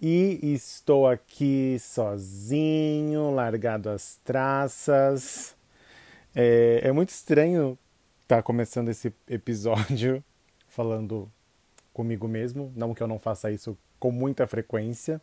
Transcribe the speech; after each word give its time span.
E 0.00 0.38
estou 0.42 1.08
aqui 1.08 1.76
sozinho, 1.80 3.32
largado 3.32 3.90
as 3.90 4.16
traças. 4.24 5.56
É, 6.32 6.82
é 6.84 6.92
muito 6.92 7.08
estranho 7.08 7.76
estar 8.22 8.36
tá 8.36 8.42
começando 8.42 8.90
esse 8.90 9.12
episódio 9.28 10.22
falando 10.68 11.28
comigo 11.92 12.28
mesmo. 12.28 12.72
Não 12.76 12.94
que 12.94 13.02
eu 13.02 13.08
não 13.08 13.18
faça 13.18 13.50
isso 13.50 13.76
com 13.98 14.12
muita 14.12 14.46
frequência. 14.46 15.20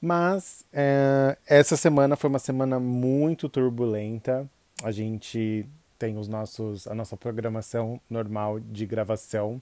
Mas 0.00 0.64
é, 0.72 1.36
essa 1.46 1.76
semana 1.76 2.16
foi 2.16 2.30
uma 2.30 2.38
semana 2.38 2.80
muito 2.80 3.50
turbulenta. 3.50 4.48
A 4.82 4.90
gente 4.90 5.68
tem 5.98 6.16
os 6.16 6.26
nossos, 6.26 6.86
a 6.86 6.94
nossa 6.94 7.18
programação 7.18 8.00
normal 8.08 8.58
de 8.60 8.86
gravação. 8.86 9.60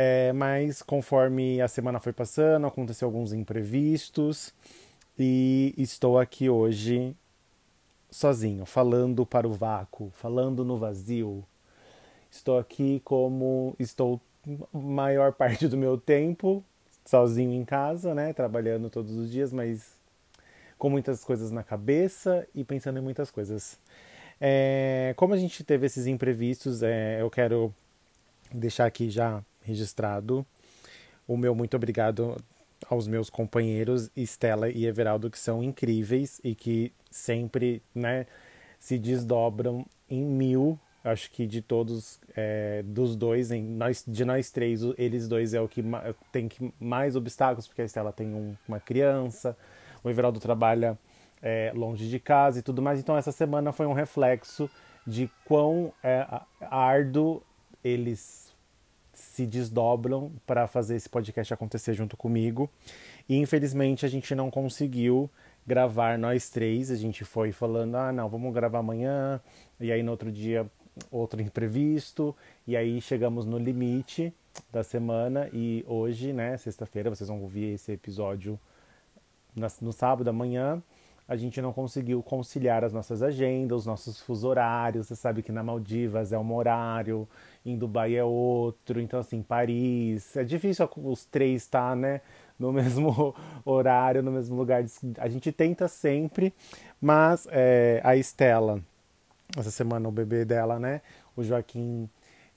É, 0.00 0.32
mas 0.32 0.80
conforme 0.80 1.60
a 1.60 1.66
semana 1.66 1.98
foi 1.98 2.12
passando, 2.12 2.68
aconteceu 2.68 3.08
alguns 3.08 3.32
imprevistos 3.32 4.54
e 5.18 5.74
estou 5.76 6.20
aqui 6.20 6.48
hoje 6.48 7.16
sozinho, 8.08 8.64
falando 8.64 9.26
para 9.26 9.48
o 9.48 9.52
vácuo, 9.52 10.12
falando 10.14 10.64
no 10.64 10.78
vazio. 10.78 11.44
Estou 12.30 12.60
aqui 12.60 13.02
como 13.04 13.74
estou 13.76 14.20
maior 14.72 15.32
parte 15.32 15.66
do 15.66 15.76
meu 15.76 15.98
tempo 15.98 16.62
sozinho 17.04 17.52
em 17.52 17.64
casa, 17.64 18.14
né, 18.14 18.32
trabalhando 18.32 18.88
todos 18.88 19.16
os 19.16 19.28
dias, 19.28 19.52
mas 19.52 19.96
com 20.78 20.88
muitas 20.88 21.24
coisas 21.24 21.50
na 21.50 21.64
cabeça 21.64 22.46
e 22.54 22.62
pensando 22.62 23.00
em 23.00 23.02
muitas 23.02 23.32
coisas. 23.32 23.76
É, 24.40 25.12
como 25.16 25.34
a 25.34 25.36
gente 25.36 25.64
teve 25.64 25.86
esses 25.86 26.06
imprevistos, 26.06 26.84
é, 26.84 27.20
eu 27.20 27.28
quero 27.28 27.74
deixar 28.52 28.86
aqui 28.86 29.10
já 29.10 29.42
registrado 29.68 30.44
o 31.26 31.36
meu 31.36 31.54
muito 31.54 31.76
obrigado 31.76 32.36
aos 32.88 33.06
meus 33.06 33.28
companheiros 33.28 34.10
Estela 34.16 34.70
e 34.70 34.86
Everaldo 34.86 35.30
que 35.30 35.38
são 35.38 35.62
incríveis 35.62 36.40
e 36.42 36.54
que 36.54 36.92
sempre, 37.10 37.82
né, 37.94 38.26
se 38.80 38.98
desdobram 38.98 39.84
em 40.08 40.24
mil 40.24 40.78
acho 41.04 41.30
que 41.30 41.46
de 41.46 41.62
todos, 41.62 42.20
é, 42.36 42.82
dos 42.84 43.16
dois, 43.16 43.50
em, 43.50 43.62
nós, 43.62 44.04
de 44.06 44.24
nós 44.24 44.50
três, 44.50 44.80
eles 44.96 45.28
dois 45.28 45.54
é 45.54 45.60
o 45.60 45.68
que 45.68 45.82
tem 46.32 46.48
que 46.48 46.72
mais 46.78 47.16
obstáculos, 47.16 47.66
porque 47.66 47.82
a 47.82 47.84
Estela 47.84 48.12
tem 48.12 48.34
um, 48.34 48.54
uma 48.66 48.80
criança, 48.80 49.56
o 50.02 50.10
Everaldo 50.10 50.40
trabalha 50.40 50.98
é, 51.40 51.72
longe 51.74 52.08
de 52.08 52.18
casa 52.18 52.58
e 52.58 52.62
tudo 52.62 52.82
mais. 52.82 52.98
Então 53.00 53.16
essa 53.16 53.32
semana 53.32 53.72
foi 53.72 53.86
um 53.86 53.92
reflexo 53.92 54.68
de 55.06 55.30
quão 55.44 55.92
é, 56.02 56.26
árduo 56.60 57.42
eles 57.82 58.47
se 59.18 59.46
desdobram 59.46 60.32
para 60.46 60.66
fazer 60.66 60.96
esse 60.96 61.08
podcast 61.08 61.52
acontecer 61.52 61.94
junto 61.94 62.16
comigo. 62.16 62.70
E 63.28 63.36
infelizmente 63.36 64.06
a 64.06 64.08
gente 64.08 64.34
não 64.34 64.50
conseguiu 64.50 65.30
gravar 65.66 66.18
nós 66.18 66.48
três. 66.48 66.90
A 66.90 66.96
gente 66.96 67.24
foi 67.24 67.52
falando, 67.52 67.96
ah, 67.96 68.12
não, 68.12 68.28
vamos 68.28 68.52
gravar 68.54 68.78
amanhã. 68.78 69.40
E 69.80 69.92
aí 69.92 70.02
no 70.02 70.10
outro 70.10 70.30
dia 70.32 70.66
outro 71.10 71.40
imprevisto, 71.40 72.34
e 72.66 72.76
aí 72.76 73.00
chegamos 73.00 73.46
no 73.46 73.58
limite 73.58 74.32
da 74.72 74.82
semana 74.82 75.48
e 75.52 75.84
hoje, 75.86 76.32
né, 76.32 76.56
sexta-feira, 76.56 77.08
vocês 77.10 77.28
vão 77.28 77.40
ouvir 77.40 77.74
esse 77.74 77.92
episódio 77.92 78.58
no 79.80 79.92
sábado 79.92 80.28
amanhã. 80.28 80.82
A 81.28 81.36
gente 81.36 81.60
não 81.60 81.72
conseguiu 81.72 82.22
conciliar 82.22 82.82
as 82.82 82.92
nossas 82.92 83.22
agendas, 83.22 83.80
os 83.80 83.86
nossos 83.86 84.18
fuso 84.18 84.48
horários. 84.48 85.06
Você 85.06 85.14
sabe 85.14 85.42
que 85.42 85.52
na 85.52 85.62
Maldivas 85.62 86.32
é 86.32 86.38
um 86.38 86.54
horário, 86.54 87.28
em 87.64 87.76
Dubai 87.76 88.16
é 88.16 88.24
outro, 88.24 89.00
então 89.00 89.20
assim, 89.20 89.42
Paris. 89.42 90.34
É 90.36 90.42
difícil 90.42 90.88
os 90.96 91.26
três 91.26 91.62
estar, 91.62 91.94
né, 91.94 92.22
no 92.58 92.72
mesmo 92.72 93.34
horário, 93.64 94.22
no 94.22 94.32
mesmo 94.32 94.56
lugar. 94.56 94.82
A 95.18 95.28
gente 95.28 95.52
tenta 95.52 95.86
sempre, 95.86 96.54
mas 97.00 97.46
é, 97.50 98.00
a 98.02 98.16
Estela 98.16 98.82
essa 99.56 99.70
semana 99.70 100.08
o 100.08 100.12
bebê 100.12 100.44
dela, 100.44 100.78
né? 100.78 101.00
O 101.36 101.42
Joaquim 101.42 102.08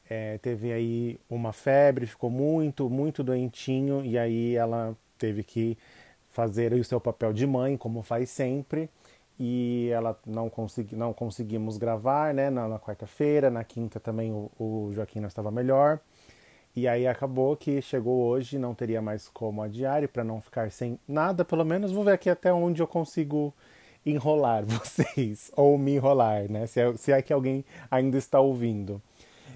é, 0.10 0.38
teve 0.40 0.72
aí 0.74 1.20
uma 1.30 1.54
febre, 1.54 2.06
ficou 2.06 2.30
muito, 2.30 2.90
muito 2.90 3.24
doentinho 3.24 4.04
e 4.04 4.18
aí 4.18 4.56
ela 4.56 4.96
teve 5.18 5.44
que 5.44 5.78
fazer 6.32 6.74
o 6.74 6.84
seu 6.84 7.00
papel 7.00 7.34
de 7.34 7.46
mãe, 7.46 7.78
como 7.78 8.02
faz 8.02 8.30
sempre. 8.30 8.90
E 9.40 9.90
ela 9.92 10.18
não, 10.26 10.50
consegui, 10.50 10.96
não 10.96 11.14
conseguimos 11.14 11.78
gravar, 11.78 12.34
né? 12.34 12.50
Na, 12.50 12.68
na 12.68 12.80
quarta-feira, 12.80 13.50
na 13.50 13.64
quinta 13.64 14.00
também 14.00 14.32
o, 14.32 14.52
o 14.60 14.92
Joaquim 14.94 15.20
não 15.20 15.28
estava 15.28 15.52
melhor. 15.52 16.00
E 16.76 16.88
aí 16.88 17.06
acabou 17.06 17.58
que 17.58 17.82
chegou 17.82 18.22
hoje, 18.22 18.58
não 18.58 18.74
teria 18.74 19.02
mais 19.02 19.28
como 19.28 19.62
adiar, 19.62 20.04
e 20.04 20.08
para 20.08 20.24
não 20.24 20.40
ficar 20.40 20.72
sem 20.72 20.98
nada, 21.08 21.44
pelo 21.44 21.66
menos 21.66 21.92
vou 21.92 22.04
ver 22.04 22.14
aqui 22.14 22.30
até 22.30 22.54
onde 22.54 22.82
eu 22.82 22.88
consigo 22.88 23.54
enrolar 24.06 24.64
vocês, 24.66 25.52
ou 25.56 25.78
me 25.78 25.96
enrolar, 25.96 26.50
né? 26.50 26.68
Se 26.68 26.80
é, 26.80 26.96
se 26.96 27.12
é 27.12 27.22
que 27.22 27.34
alguém 27.34 27.66
ainda 27.90 28.18
está 28.18 28.40
ouvindo. 28.40 29.02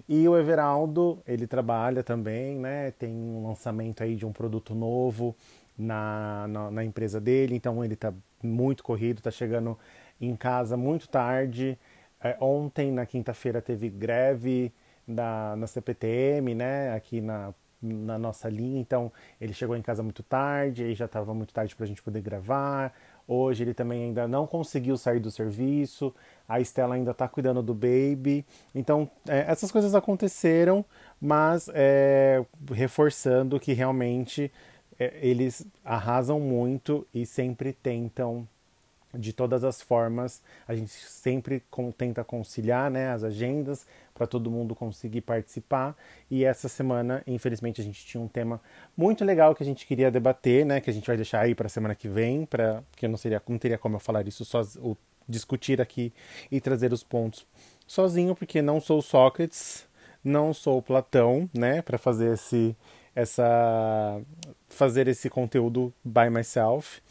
E 0.10 0.28
o 0.28 0.38
Everaldo, 0.38 1.20
ele 1.28 1.48
trabalha 1.48 2.04
também, 2.04 2.58
né? 2.58 2.92
Tem 2.92 3.14
um 3.14 3.48
lançamento 3.48 4.04
aí 4.04 4.16
de 4.16 4.26
um 4.26 4.32
produto 4.32 4.76
novo 4.76 5.36
na, 5.78 6.48
na, 6.48 6.72
na 6.72 6.84
empresa 6.84 7.20
dele, 7.20 7.56
então 7.56 7.84
ele 7.84 7.94
está 7.96 8.14
muito 8.42 8.84
corrido, 8.84 9.18
está 9.20 9.32
chegando 9.32 9.78
em 10.20 10.36
casa 10.36 10.78
muito 10.78 11.08
tarde. 11.08 11.78
É, 12.24 12.38
ontem, 12.40 12.92
na 12.92 13.06
quinta-feira, 13.06 13.62
teve 13.62 13.90
greve 13.90 14.72
da, 15.08 15.56
na 15.56 15.68
CPTM, 15.68 16.56
né? 16.56 16.94
Aqui 16.94 17.22
na, 17.22 17.54
na 17.82 18.18
nossa 18.18 18.50
linha, 18.50 18.80
então 18.80 19.12
ele 19.40 19.54
chegou 19.54 19.76
em 19.76 19.82
casa 19.82 20.02
muito 20.02 20.24
tarde, 20.24 20.84
aí 20.84 20.96
já 20.96 21.06
estava 21.06 21.34
muito 21.34 21.54
tarde 21.54 21.76
para 21.76 21.84
a 21.84 21.88
gente 21.88 22.02
poder 22.02 22.22
gravar. 22.22 22.94
Hoje 23.28 23.64
ele 23.64 23.74
também 23.74 24.04
ainda 24.04 24.28
não 24.28 24.46
conseguiu 24.46 24.98
sair 24.98 25.20
do 25.20 25.32
serviço, 25.32 26.14
a 26.48 26.60
Estela 26.60 26.96
ainda 26.96 27.12
está 27.12 27.28
cuidando 27.28 27.62
do 27.62 27.74
baby. 27.74 28.46
Então, 28.74 29.10
é, 29.28 29.46
essas 29.48 29.72
coisas 29.72 29.96
aconteceram, 29.96 30.86
mas 31.20 31.70
é, 31.74 32.46
reforçando 32.72 33.60
que 33.60 33.74
realmente 33.74 34.52
eles 35.00 35.66
arrasam 35.84 36.40
muito 36.40 37.06
e 37.14 37.26
sempre 37.26 37.74
tentam 37.74 38.48
de 39.18 39.34
todas 39.34 39.64
as 39.64 39.82
formas. 39.82 40.42
A 40.68 40.76
gente 40.76 40.92
sempre 40.92 41.64
com, 41.70 41.92
tenta 41.92 42.24
conciliar 42.24 42.92
né, 42.92 43.10
as 43.10 43.24
agendas 43.24 43.86
para 44.14 44.28
todo 44.28 44.52
mundo 44.52 44.76
conseguir 44.76 45.22
participar. 45.22 45.96
E 46.30 46.44
essa 46.44 46.68
semana, 46.68 47.24
infelizmente, 47.26 47.82
a 47.82 47.84
gente 47.84 48.06
tinha 48.06 48.22
um 48.22 48.28
tema 48.28 48.62
muito 48.96 49.24
legal 49.26 49.56
que 49.56 49.64
a 49.64 49.66
gente 49.66 49.86
queria 49.86 50.12
debater, 50.12 50.66
né, 50.66 50.82
que 50.82 50.90
a 50.90 50.94
gente 50.94 51.08
vai 51.08 51.16
deixar 51.16 51.42
aí 51.42 51.56
para 51.56 51.68
a 51.68 51.70
semana 51.70 51.96
que 51.96 52.08
vem, 52.08 52.46
para 52.46 52.84
porque 52.92 53.08
não 53.08 53.18
seria 53.18 53.42
não 53.48 53.58
teria 53.58 53.78
como 53.78 53.96
eu 53.96 54.00
falar 54.00 54.28
isso 54.28 54.46
só 54.46 54.62
o, 54.78 54.98
discutir 55.28 55.82
aqui 55.82 56.14
e 56.52 56.62
trazer 56.62 56.94
os 56.94 57.04
pontos 57.04 57.46
sozinho, 57.88 58.36
porque 58.36 58.62
não 58.62 58.80
sou 58.80 59.02
Sócrates, 59.02 59.86
não 60.24 60.54
sou 60.54 60.82
Platão, 60.82 61.50
né, 61.54 61.82
para 61.82 61.98
fazer 61.98 62.34
esse 62.34 62.76
essa 63.16 64.22
fazer 64.68 65.08
esse 65.08 65.30
conteúdo 65.30 65.94
by 66.04 66.30
myself. 66.30 67.02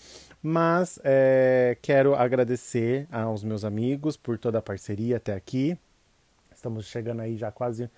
Mas 0.42 1.00
é, 1.02 1.78
quero 1.80 2.14
agradecer 2.14 3.08
aos 3.10 3.42
meus 3.42 3.64
amigos 3.64 4.14
por 4.14 4.38
toda 4.38 4.58
a 4.58 4.62
parceria 4.62 5.16
até 5.16 5.32
aqui. 5.32 5.78
Estamos 6.54 6.86
chegando 6.86 7.22
aí 7.22 7.36
já 7.38 7.50
quase 7.50 7.90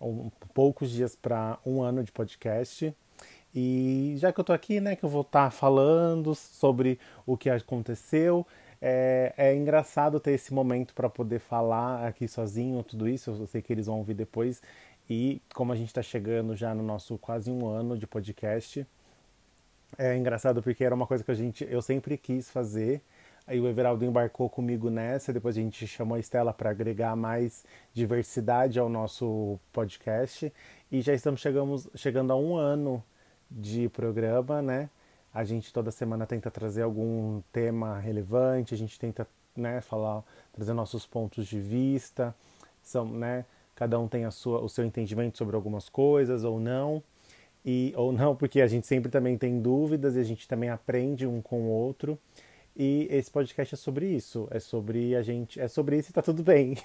um, 0.00 0.28
poucos 0.52 0.90
dias 0.90 1.14
para 1.14 1.56
um 1.64 1.82
ano 1.82 2.02
de 2.02 2.10
podcast. 2.10 2.92
E 3.54 4.14
já 4.18 4.32
que 4.32 4.40
eu 4.40 4.44
tô 4.44 4.52
aqui, 4.52 4.80
né, 4.80 4.96
que 4.96 5.04
eu 5.04 5.08
vou 5.08 5.20
estar 5.20 5.44
tá 5.44 5.50
falando 5.52 6.34
sobre 6.34 6.98
o 7.24 7.36
que 7.36 7.48
aconteceu, 7.48 8.44
é, 8.82 9.32
é 9.36 9.54
engraçado 9.54 10.18
ter 10.18 10.32
esse 10.32 10.52
momento 10.52 10.92
para 10.92 11.08
poder 11.08 11.38
falar 11.38 12.06
aqui 12.06 12.26
sozinho 12.26 12.82
tudo 12.82 13.08
isso. 13.08 13.30
Eu 13.30 13.46
sei 13.46 13.62
que 13.62 13.72
eles 13.72 13.86
vão 13.86 13.98
ouvir 13.98 14.14
depois. 14.14 14.60
E 15.08 15.42
como 15.54 15.72
a 15.72 15.76
gente 15.76 15.88
está 15.88 16.02
chegando 16.02 16.56
já 16.56 16.74
no 16.74 16.82
nosso 16.82 17.18
quase 17.18 17.50
um 17.50 17.66
ano 17.68 17.98
de 17.98 18.06
podcast, 18.06 18.86
é 19.98 20.16
engraçado 20.16 20.62
porque 20.62 20.84
era 20.84 20.94
uma 20.94 21.06
coisa 21.06 21.22
que 21.22 21.30
a 21.30 21.34
gente, 21.34 21.66
eu 21.70 21.82
sempre 21.82 22.16
quis 22.16 22.50
fazer. 22.50 23.02
Aí 23.46 23.60
o 23.60 23.68
Everaldo 23.68 24.04
embarcou 24.04 24.48
comigo 24.48 24.88
nessa, 24.88 25.32
depois 25.32 25.56
a 25.56 25.60
gente 25.60 25.86
chamou 25.86 26.16
a 26.16 26.18
Estela 26.18 26.52
para 26.52 26.70
agregar 26.70 27.14
mais 27.14 27.64
diversidade 27.92 28.78
ao 28.78 28.88
nosso 28.88 29.58
podcast. 29.70 30.50
E 30.90 31.02
já 31.02 31.12
estamos 31.12 31.40
chegamos, 31.40 31.88
chegando 31.94 32.32
a 32.32 32.36
um 32.36 32.56
ano 32.56 33.04
de 33.50 33.88
programa, 33.90 34.62
né? 34.62 34.88
A 35.32 35.44
gente 35.44 35.72
toda 35.72 35.90
semana 35.90 36.26
tenta 36.26 36.50
trazer 36.50 36.82
algum 36.82 37.42
tema 37.52 37.98
relevante, 37.98 38.72
a 38.72 38.78
gente 38.78 38.98
tenta, 38.98 39.26
né, 39.54 39.80
falar, 39.80 40.22
trazer 40.52 40.72
nossos 40.72 41.06
pontos 41.06 41.46
de 41.46 41.60
vista, 41.60 42.34
são, 42.82 43.04
né, 43.04 43.44
cada 43.74 43.98
um 43.98 44.08
tem 44.08 44.24
a 44.24 44.30
sua, 44.30 44.60
o 44.60 44.68
seu 44.68 44.84
entendimento 44.84 45.38
sobre 45.38 45.56
algumas 45.56 45.88
coisas 45.88 46.44
ou 46.44 46.60
não. 46.60 47.02
E 47.64 47.94
ou 47.96 48.12
não, 48.12 48.36
porque 48.36 48.60
a 48.60 48.66
gente 48.66 48.86
sempre 48.86 49.10
também 49.10 49.38
tem 49.38 49.60
dúvidas 49.60 50.16
e 50.16 50.20
a 50.20 50.22
gente 50.22 50.46
também 50.46 50.68
aprende 50.68 51.26
um 51.26 51.40
com 51.40 51.62
o 51.62 51.68
outro. 51.68 52.18
E 52.76 53.06
esse 53.10 53.30
podcast 53.30 53.74
é 53.74 53.78
sobre 53.78 54.06
isso, 54.06 54.48
é 54.50 54.60
sobre 54.60 55.14
a 55.16 55.22
gente, 55.22 55.60
é 55.60 55.68
sobre 55.68 55.96
isso 55.98 56.10
e 56.10 56.12
tá 56.12 56.20
tudo 56.20 56.42
bem. 56.42 56.76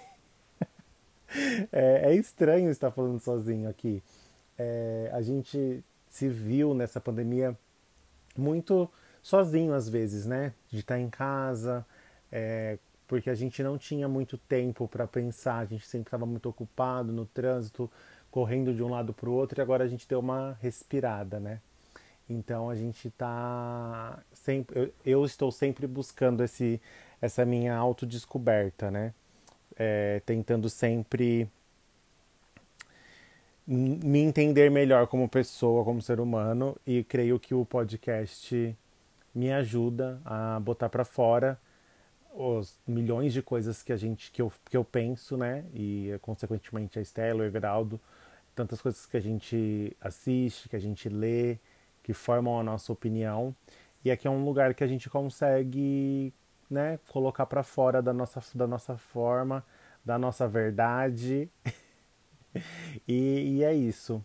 é, 1.72 2.12
é, 2.12 2.16
estranho 2.16 2.70
estar 2.70 2.92
falando 2.92 3.20
sozinho 3.20 3.68
aqui. 3.70 4.02
É, 4.58 5.10
a 5.12 5.22
gente 5.22 5.84
se 6.08 6.30
viu 6.30 6.74
nessa 6.74 7.02
pandemia 7.02 7.58
muito 8.38 8.90
sozinho 9.22 9.74
às 9.74 9.90
vezes, 9.90 10.26
né? 10.26 10.54
De 10.70 10.80
estar 10.80 11.00
em 11.00 11.10
casa, 11.10 11.86
é, 12.32 12.78
porque 13.10 13.28
a 13.28 13.36
gente 13.36 13.64
não 13.64 13.76
tinha 13.76 14.08
muito 14.08 14.38
tempo 14.38 14.88
para 14.88 15.08
pensar, 15.08 15.58
a 15.58 15.66
gente 15.66 15.86
sempre 15.88 16.08
estava 16.08 16.28
muito 16.28 16.48
ocupado 16.48 17.12
no 17.12 17.26
trânsito, 17.26 17.92
correndo 18.30 18.72
de 18.72 18.84
um 18.84 18.88
lado 18.88 19.16
para 19.16 19.28
o 19.28 19.34
outro, 19.34 19.60
e 19.60 19.64
agora 19.64 19.84
a 19.84 19.88
gente 19.88 20.08
deu 20.08 20.20
uma 20.20 20.56
respirada, 20.62 21.40
né? 21.40 21.60
Então 22.30 22.70
a 22.70 22.76
gente 22.76 23.08
está 23.08 24.20
sempre, 24.32 24.80
eu, 24.80 24.94
eu, 25.04 25.26
estou 25.26 25.52
sempre 25.52 25.88
buscando 25.88 26.44
esse, 26.44 26.80
essa 27.20 27.44
minha 27.44 27.76
autodescoberta, 27.76 28.92
né? 28.92 29.12
É, 29.76 30.22
tentando 30.24 30.70
sempre 30.70 31.50
me 33.66 34.20
entender 34.20 34.70
melhor 34.70 35.08
como 35.08 35.28
pessoa, 35.28 35.84
como 35.84 36.00
ser 36.00 36.20
humano, 36.20 36.78
e 36.86 37.04
creio 37.04 37.40
que 37.40 37.56
o 37.56 37.66
podcast 37.66 38.78
me 39.34 39.52
ajuda 39.52 40.22
a 40.24 40.60
botar 40.60 40.90
para 40.90 41.04
fora 41.04 41.60
os 42.34 42.80
milhões 42.88 43.34
de 43.34 43.42
coisas 43.42 43.84
que 43.84 43.92
a 43.92 43.98
gente 43.98 44.32
que 44.32 44.42
eu, 44.42 44.52
que 44.70 44.78
eu 44.78 44.84
penso, 44.84 45.38
né? 45.38 45.66
E 45.74 46.18
consequentemente 46.22 47.00
a 47.00 47.02
Estela, 47.02 47.42
o 47.42 47.46
Everaldo, 47.46 48.00
tantas 48.56 48.82
coisas 48.82 49.06
que 49.06 49.18
a 49.18 49.22
gente 49.22 49.96
assiste, 50.02 50.70
que 50.70 50.76
a 50.76 50.80
gente 50.80 51.10
lê, 51.10 51.58
que 52.04 52.14
formam 52.14 52.60
a 52.60 52.64
nossa 52.64 52.92
opinião. 52.92 53.56
E 54.04 54.12
aqui 54.12 54.28
é 54.28 54.32
um 54.32 54.46
lugar 54.46 54.74
que 54.74 54.84
a 54.84 54.88
gente 54.88 55.10
consegue, 55.10 56.34
né, 56.70 57.00
colocar 57.10 57.46
para 57.46 57.64
fora 57.64 58.02
da 58.02 58.14
nossa 58.14 58.42
da 58.56 58.68
nossa 58.68 58.98
forma, 58.98 59.66
da 60.06 60.18
nossa 60.18 60.48
verdade 60.48 61.50
e, 63.08 63.58
e, 63.58 63.64
é 63.64 63.74
isso. 63.74 64.24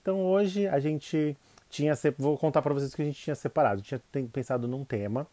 Então 0.00 0.24
hoje 0.24 0.66
a 0.66 0.80
gente 0.80 1.36
tinha. 1.68 1.94
Vou 2.18 2.36
contar 2.38 2.62
para 2.62 2.74
vocês 2.74 2.94
que 2.94 3.02
a 3.02 3.04
gente 3.04 3.20
tinha 3.20 3.34
separado. 3.34 3.82
Tinha 3.82 4.00
pensado 4.32 4.66
num 4.66 4.84
tema. 4.84 5.26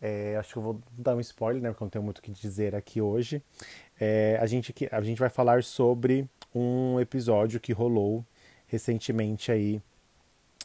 É, 0.00 0.36
acho 0.36 0.52
que 0.52 0.58
eu 0.58 0.62
vou 0.62 0.80
dar 0.96 1.16
um 1.16 1.20
spoiler, 1.20 1.62
né? 1.62 1.70
Porque 1.70 1.82
eu 1.82 1.86
não 1.86 1.90
tenho 1.90 2.04
muito 2.04 2.18
o 2.18 2.22
que 2.22 2.30
dizer 2.30 2.74
aqui 2.74 3.00
hoje. 3.00 3.42
É, 3.98 4.38
a, 4.40 4.46
gente, 4.46 4.74
a 4.90 5.00
gente 5.00 5.18
vai 5.18 5.30
falar 5.30 5.62
sobre 5.62 6.28
um 6.54 7.00
episódio 7.00 7.58
que 7.60 7.72
rolou 7.72 8.24
recentemente 8.66 9.50
aí 9.50 9.80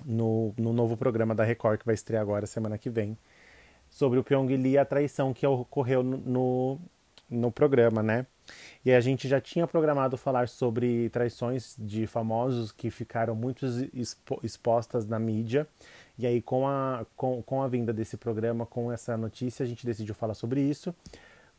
no, 0.05 0.53
no 0.57 0.73
novo 0.73 0.97
programa 0.97 1.35
da 1.35 1.43
Record, 1.43 1.79
que 1.79 1.85
vai 1.85 1.95
estrear 1.95 2.21
agora 2.21 2.45
semana 2.45 2.77
que 2.77 2.89
vem, 2.89 3.17
sobre 3.89 4.19
o 4.19 4.23
Pyong 4.23 4.47
Lee 4.47 4.73
e 4.73 4.77
a 4.77 4.85
traição 4.85 5.33
que 5.33 5.45
ocorreu 5.45 6.01
no, 6.01 6.17
no, 6.17 6.79
no 7.29 7.51
programa, 7.51 8.01
né? 8.01 8.25
E 8.83 8.91
a 8.91 8.99
gente 8.99 9.27
já 9.27 9.39
tinha 9.39 9.67
programado 9.67 10.17
falar 10.17 10.47
sobre 10.47 11.09
traições 11.09 11.75
de 11.77 12.07
famosos 12.07 12.71
que 12.71 12.89
ficaram 12.89 13.35
muito 13.35 13.65
expostas 14.43 15.05
na 15.05 15.19
mídia. 15.19 15.67
E 16.17 16.25
aí, 16.25 16.41
com 16.41 16.67
a, 16.67 17.05
com, 17.15 17.41
com 17.41 17.61
a 17.61 17.67
vinda 17.67 17.91
desse 17.91 18.17
programa, 18.17 18.65
com 18.65 18.91
essa 18.91 19.17
notícia, 19.17 19.63
a 19.63 19.67
gente 19.67 19.85
decidiu 19.85 20.13
falar 20.13 20.33
sobre 20.33 20.61
isso. 20.61 20.93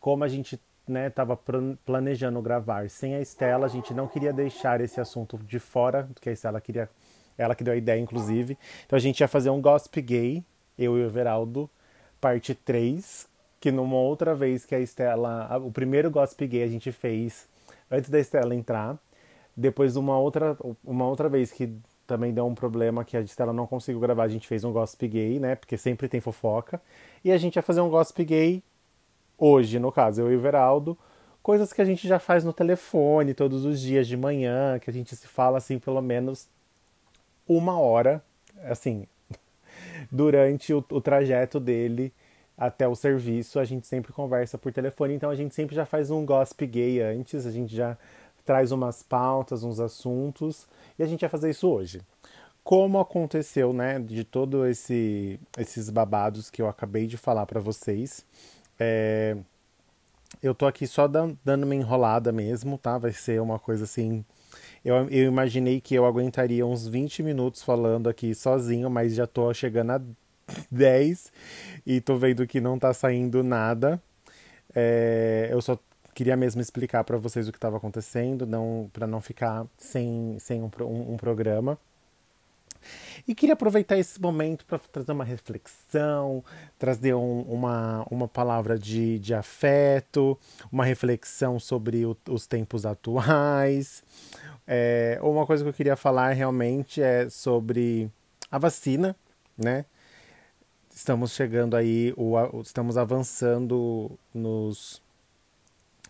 Como 0.01 0.25
a 0.25 0.29
gente 0.29 0.61
estava 0.89 1.35
né, 1.35 1.77
planejando 1.85 2.41
gravar 2.43 2.89
sem 2.91 3.15
a 3.15 3.21
Estela, 3.21 3.67
a 3.67 3.69
gente 3.69 3.95
não 3.95 4.09
queria 4.09 4.33
deixar 4.33 4.81
esse 4.81 5.01
assunto 5.01 5.39
de 5.39 5.59
fora, 5.59 6.09
porque 6.13 6.29
a 6.29 6.33
Estela 6.33 6.61
queria. 6.61 6.89
Ela 7.39 7.55
que 7.55 7.65
deu 7.65 7.73
a 7.73 7.77
ideia, 7.77 7.99
inclusive. 7.99 8.59
Então 8.85 8.97
a 8.97 9.01
gente 9.01 9.21
ia 9.21 9.29
fazer 9.29 9.49
um 9.51 9.61
gossip 9.61 10.01
gay, 10.03 10.45
eu 10.79 10.99
e 10.99 11.03
o 11.03 11.07
Everaldo, 11.07 11.69
parte 12.21 12.55
3, 12.55 13.27
que 13.63 13.71
numa 13.71 13.95
outra 13.95 14.35
vez 14.35 14.67
que 14.67 14.75
a 14.75 14.81
Estela. 14.81 15.57
O 15.59 15.71
primeiro 15.71 16.11
gossip 16.11 16.45
gay 16.49 16.65
a 16.65 16.67
gente 16.67 16.91
fez 16.91 17.49
antes 17.89 18.11
da 18.11 18.19
Estela 18.19 18.57
entrar. 18.57 18.99
Depois, 19.57 19.95
uma 19.95 20.19
outra, 20.19 20.59
uma 20.85 21.07
outra 21.07 21.29
vez 21.29 21.53
que 21.53 21.73
também 22.05 22.35
deu 22.35 22.45
um 22.45 22.57
problema 22.57 23.05
que 23.05 23.17
a 23.17 23.21
Estela 23.21 23.53
não 23.53 23.65
conseguiu 23.65 24.01
gravar, 24.01 24.25
a 24.25 24.29
gente 24.29 24.49
fez 24.49 24.65
um 24.65 24.73
gossip 24.73 25.07
gay, 25.07 25.39
né? 25.39 25.55
Porque 25.55 25.77
sempre 25.77 26.09
tem 26.09 26.21
fofoca. 26.21 26.83
E 27.25 27.31
a 27.31 27.39
gente 27.39 27.55
ia 27.55 27.63
fazer 27.63 27.81
um 27.81 27.89
gossip 27.89 28.25
gay 28.25 28.65
hoje, 29.39 29.79
no 29.79 29.93
caso, 29.93 30.23
eu 30.23 30.33
e 30.33 30.37
o 30.37 30.41
Veraldo. 30.41 30.99
Coisas 31.41 31.73
que 31.73 31.81
a 31.81 31.85
gente 31.85 32.09
já 32.09 32.19
faz 32.19 32.43
no 32.43 32.53
telefone 32.53 33.33
todos 33.33 33.65
os 33.65 33.81
dias 33.81 34.09
de 34.09 34.17
manhã, 34.17 34.81
que 34.81 34.91
a 34.91 34.93
gente 34.93 35.15
se 35.15 35.29
fala 35.29 35.59
assim 35.59 35.79
pelo 35.79 36.03
menos 36.03 36.49
uma 37.47 37.79
hora, 37.79 38.25
assim, 38.65 39.07
durante 40.11 40.75
o, 40.75 40.85
o 40.91 41.01
trajeto 41.01 41.61
dele 41.61 42.13
até 42.57 42.87
o 42.87 42.95
serviço, 42.95 43.59
a 43.59 43.65
gente 43.65 43.87
sempre 43.87 44.13
conversa 44.13 44.59
por 44.59 44.73
telefone, 44.73 45.15
então 45.15 45.31
a 45.31 45.35
gente 45.35 45.55
sempre 45.55 45.75
já 45.75 45.87
faz 45.87 46.11
um 46.11 46.25
gossip 46.25 46.67
gay 46.67 47.01
antes, 47.01 47.47
a 47.47 47.51
gente 47.51 47.75
já 47.75 47.97
traz 48.45 48.73
umas 48.73 49.03
pautas, 49.03 49.65
uns 49.65 49.81
assuntos, 49.81 50.67
e 50.99 51.03
a 51.03 51.07
gente 51.07 51.21
vai 51.21 51.31
fazer 51.31 51.51
isso 51.51 51.69
hoje. 51.69 52.01
Como 52.65 53.01
aconteceu, 53.01 53.73
né, 53.73 53.99
de 53.99 54.25
todo 54.25 54.67
esse 54.67 55.41
esses 55.59 55.91
babados 55.91 56.51
que 56.51 56.63
eu 56.63 56.69
acabei 56.69 57.07
de 57.07 57.17
falar 57.17 57.47
para 57.47 57.61
vocês, 57.61 58.25
é, 58.79 59.37
eu 60.43 60.55
tô 60.55 60.67
aqui 60.67 60.87
só 60.87 61.09
dando, 61.09 61.65
uma 61.65 61.75
enrolada 61.75 62.33
mesmo, 62.33 62.79
tá? 62.79 62.99
Vai 62.99 63.13
ser 63.13 63.41
uma 63.41 63.59
coisa 63.59 63.85
assim. 63.85 64.25
Eu, 64.85 65.09
eu 65.11 65.27
imaginei 65.27 65.81
que 65.81 65.95
eu 65.95 66.07
aguentaria 66.07 66.67
uns 66.67 66.87
20 66.87 67.23
minutos 67.23 67.63
falando 67.63 68.09
aqui 68.09 68.35
sozinho, 68.35 68.89
mas 68.91 69.15
já 69.15 69.27
tô 69.27 69.53
chegando 69.53 69.91
a 69.91 70.01
10 70.71 71.33
e 71.87 72.01
tô 72.01 72.17
vendo 72.17 72.47
que 72.47 72.61
não 72.61 72.79
tá 72.79 72.93
saindo 72.93 73.43
nada. 73.43 74.01
É, 74.75 75.49
eu 75.51 75.61
só 75.61 75.79
queria 76.15 76.37
mesmo 76.37 76.61
explicar 76.61 77.05
para 77.05 77.17
vocês 77.17 77.49
o 77.49 77.53
que 77.53 77.59
estava 77.59 77.77
acontecendo, 77.77 78.47
não 78.47 78.91
para 78.93 79.07
não 79.07 79.21
ficar 79.21 79.67
sem, 79.79 80.37
sem 80.39 80.63
um, 80.63 80.71
um, 80.81 81.15
um 81.15 81.17
programa. 81.17 81.79
E 83.27 83.35
queria 83.35 83.53
aproveitar 83.55 83.97
esse 83.97 84.21
momento 84.21 84.65
para 84.67 84.79
trazer 84.79 85.13
uma 85.13 85.25
reflexão, 85.25 86.45
trazer 86.79 87.15
um, 87.15 87.43
uma, 87.43 88.05
uma 88.11 88.27
palavra 88.27 88.79
de, 88.79 89.19
de 89.19 89.35
afeto, 89.35 90.39
uma 90.71 90.85
reflexão 90.85 91.61
sobre 91.61 92.05
o, 92.05 92.17
os 92.29 92.47
tempos 92.47 92.85
atuais. 92.85 94.03
É, 94.67 95.19
uma 95.23 95.47
coisa 95.47 95.63
que 95.63 95.71
eu 95.71 95.75
queria 95.75 95.97
falar 95.97 96.33
realmente 96.33 97.01
é 97.01 97.29
sobre 97.29 98.11
a 98.51 98.59
vacina, 98.59 99.17
né? 99.57 99.85
Estamos 100.95 101.33
chegando 101.33 101.77
aí, 101.77 102.13
o, 102.17 102.61
estamos 102.61 102.97
avançando 102.97 104.19
nos, 104.33 105.03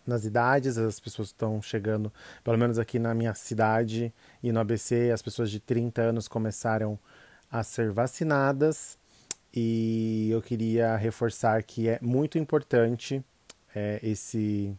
nas 0.05 0.25
idades, 0.25 0.77
as 0.77 0.99
pessoas 0.99 1.29
estão 1.29 1.61
chegando, 1.61 2.11
pelo 2.43 2.57
menos 2.57 2.77
aqui 2.77 2.99
na 2.99 3.13
minha 3.13 3.33
cidade 3.33 4.13
e 4.41 4.51
no 4.51 4.59
ABC, 4.59 5.11
as 5.11 5.21
pessoas 5.21 5.49
de 5.49 5.59
30 5.59 6.01
anos 6.01 6.27
começaram 6.27 6.99
a 7.51 7.63
ser 7.63 7.91
vacinadas. 7.91 8.97
E 9.55 10.29
eu 10.31 10.41
queria 10.41 10.95
reforçar 10.95 11.61
que 11.61 11.87
é 11.87 11.99
muito 12.01 12.39
importante 12.39 13.23
é, 13.75 13.99
esse 14.01 14.75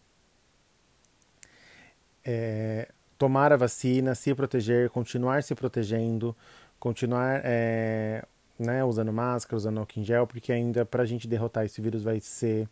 é, 2.24 2.88
tomar 3.16 3.52
a 3.52 3.56
vacina, 3.56 4.14
se 4.14 4.34
proteger, 4.34 4.90
continuar 4.90 5.44
se 5.44 5.54
protegendo, 5.54 6.36
continuar 6.80 7.40
é, 7.44 8.24
né, 8.58 8.84
usando 8.84 9.12
máscara, 9.12 9.56
usando 9.56 9.78
álcool 9.78 10.00
em 10.00 10.04
gel, 10.04 10.26
porque 10.26 10.52
ainda 10.52 10.84
para 10.84 11.02
a 11.02 11.06
gente 11.06 11.26
derrotar 11.26 11.64
esse 11.64 11.80
vírus 11.80 12.02
vai 12.02 12.20
ser 12.20 12.68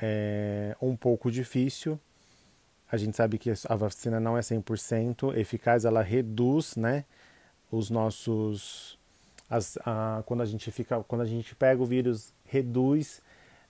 é, 0.00 0.76
um 0.80 0.96
pouco 0.96 1.30
difícil. 1.30 1.98
A 2.90 2.96
gente 2.96 3.16
sabe 3.16 3.38
que 3.38 3.50
a 3.50 3.74
vacina 3.74 4.20
não 4.20 4.36
é 4.36 4.40
100% 4.40 5.36
eficaz, 5.36 5.84
ela 5.84 6.02
reduz 6.02 6.76
né, 6.76 7.04
os 7.70 7.88
nossos 7.88 8.98
as, 9.52 9.78
a, 9.84 10.22
quando 10.24 10.40
a 10.40 10.46
gente 10.46 10.70
fica, 10.70 11.02
quando 11.04 11.20
a 11.20 11.26
gente 11.26 11.54
pega 11.54 11.82
o 11.82 11.84
vírus, 11.84 12.32
reduz 12.46 13.20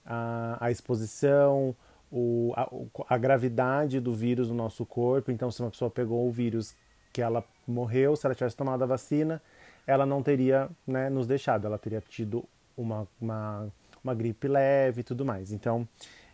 a, 0.05 0.57
a 0.59 0.71
exposição, 0.71 1.75
o, 2.09 2.53
a, 2.55 2.69
a, 3.15 3.17
gravidade 3.17 3.99
do 3.99 4.13
vírus 4.13 4.47
no 4.47 4.55
nosso 4.55 4.85
corpo. 4.85 5.29
Então, 5.29 5.51
se 5.51 5.61
uma 5.61 5.69
pessoa 5.69 5.91
pegou 5.91 6.25
o 6.25 6.31
vírus 6.31 6.73
que 7.11 7.21
ela 7.21 7.43
morreu, 7.67 8.15
se 8.15 8.25
ela 8.25 8.33
tivesse 8.33 8.55
tomado 8.55 8.81
a 8.83 8.85
vacina, 8.85 9.41
ela 9.85 10.05
não 10.05 10.23
teria 10.23 10.69
né, 10.85 11.09
nos 11.09 11.27
deixado, 11.27 11.65
ela 11.65 11.77
teria 11.77 12.01
tido 12.01 12.43
uma, 12.75 13.07
uma, 13.19 13.67
uma 14.03 14.13
gripe 14.13 14.47
leve 14.47 15.01
e 15.01 15.03
tudo 15.03 15.25
mais. 15.25 15.51
Então, 15.51 15.87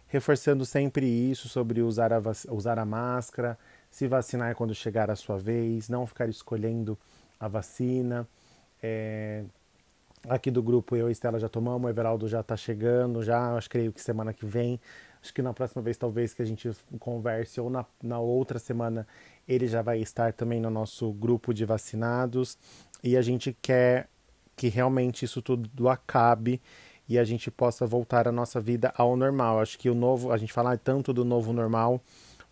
reforçando 0.08 0.66
sempre 0.66 1.06
isso 1.06 1.48
sobre 1.48 1.82
usar 1.82 2.14
a, 2.14 2.22
usar 2.50 2.80
a 2.80 2.86
máscara, 2.86 3.58
se 3.90 4.08
vacinar 4.08 4.56
quando 4.56 4.74
chegar 4.74 5.10
a 5.10 5.16
sua 5.16 5.38
vez, 5.38 5.90
não 5.90 6.06
ficar 6.06 6.30
escolhendo 6.30 6.98
a 7.40 7.48
vacina. 7.48 8.28
É, 8.82 9.44
aqui 10.28 10.52
do 10.52 10.62
grupo 10.62 10.96
eu 10.96 11.10
e 11.10 11.12
Estela 11.12 11.40
já 11.40 11.50
tomamos, 11.50 11.88
o 11.88 11.90
Everaldo 11.90 12.28
já 12.28 12.42
está 12.42 12.58
chegando, 12.58 13.24
já 13.24 13.56
acho 13.56 13.70
creio 13.70 13.92
que 13.92 14.02
semana 14.02 14.34
que 14.34 14.46
vem 14.46 14.80
Acho 15.22 15.34
que 15.34 15.42
na 15.42 15.54
próxima 15.54 15.82
vez, 15.82 15.98
talvez, 15.98 16.34
que 16.34 16.42
a 16.42 16.46
gente 16.46 16.70
converse, 17.00 17.60
ou 17.60 17.70
na, 17.70 17.86
na 18.02 18.20
outra 18.20 18.58
semana, 18.58 19.08
ele 19.48 19.68
já 19.68 19.82
vai 19.82 20.00
estar 20.00 20.34
também 20.34 20.60
no 20.60 20.70
nosso 20.70 21.12
grupo 21.12 21.54
de 21.54 21.66
vacinados. 21.66 22.58
E 23.04 23.18
a 23.18 23.22
gente 23.22 23.56
quer 23.62 24.08
que 24.56 24.68
realmente 24.68 25.26
isso 25.26 25.42
tudo 25.42 25.90
acabe 25.90 26.62
e 27.08 27.18
a 27.18 27.24
gente 27.24 27.50
possa 27.50 27.86
voltar 27.86 28.28
a 28.28 28.32
nossa 28.32 28.60
vida 28.60 28.94
ao 28.96 29.16
normal. 29.18 29.60
Acho 29.60 29.78
que 29.78 29.90
o 29.90 29.96
novo, 29.96 30.32
a 30.32 30.38
gente 30.38 30.54
fala 30.54 30.78
tanto 30.78 31.14
do 31.14 31.26
novo 31.26 31.52
normal, 31.52 32.02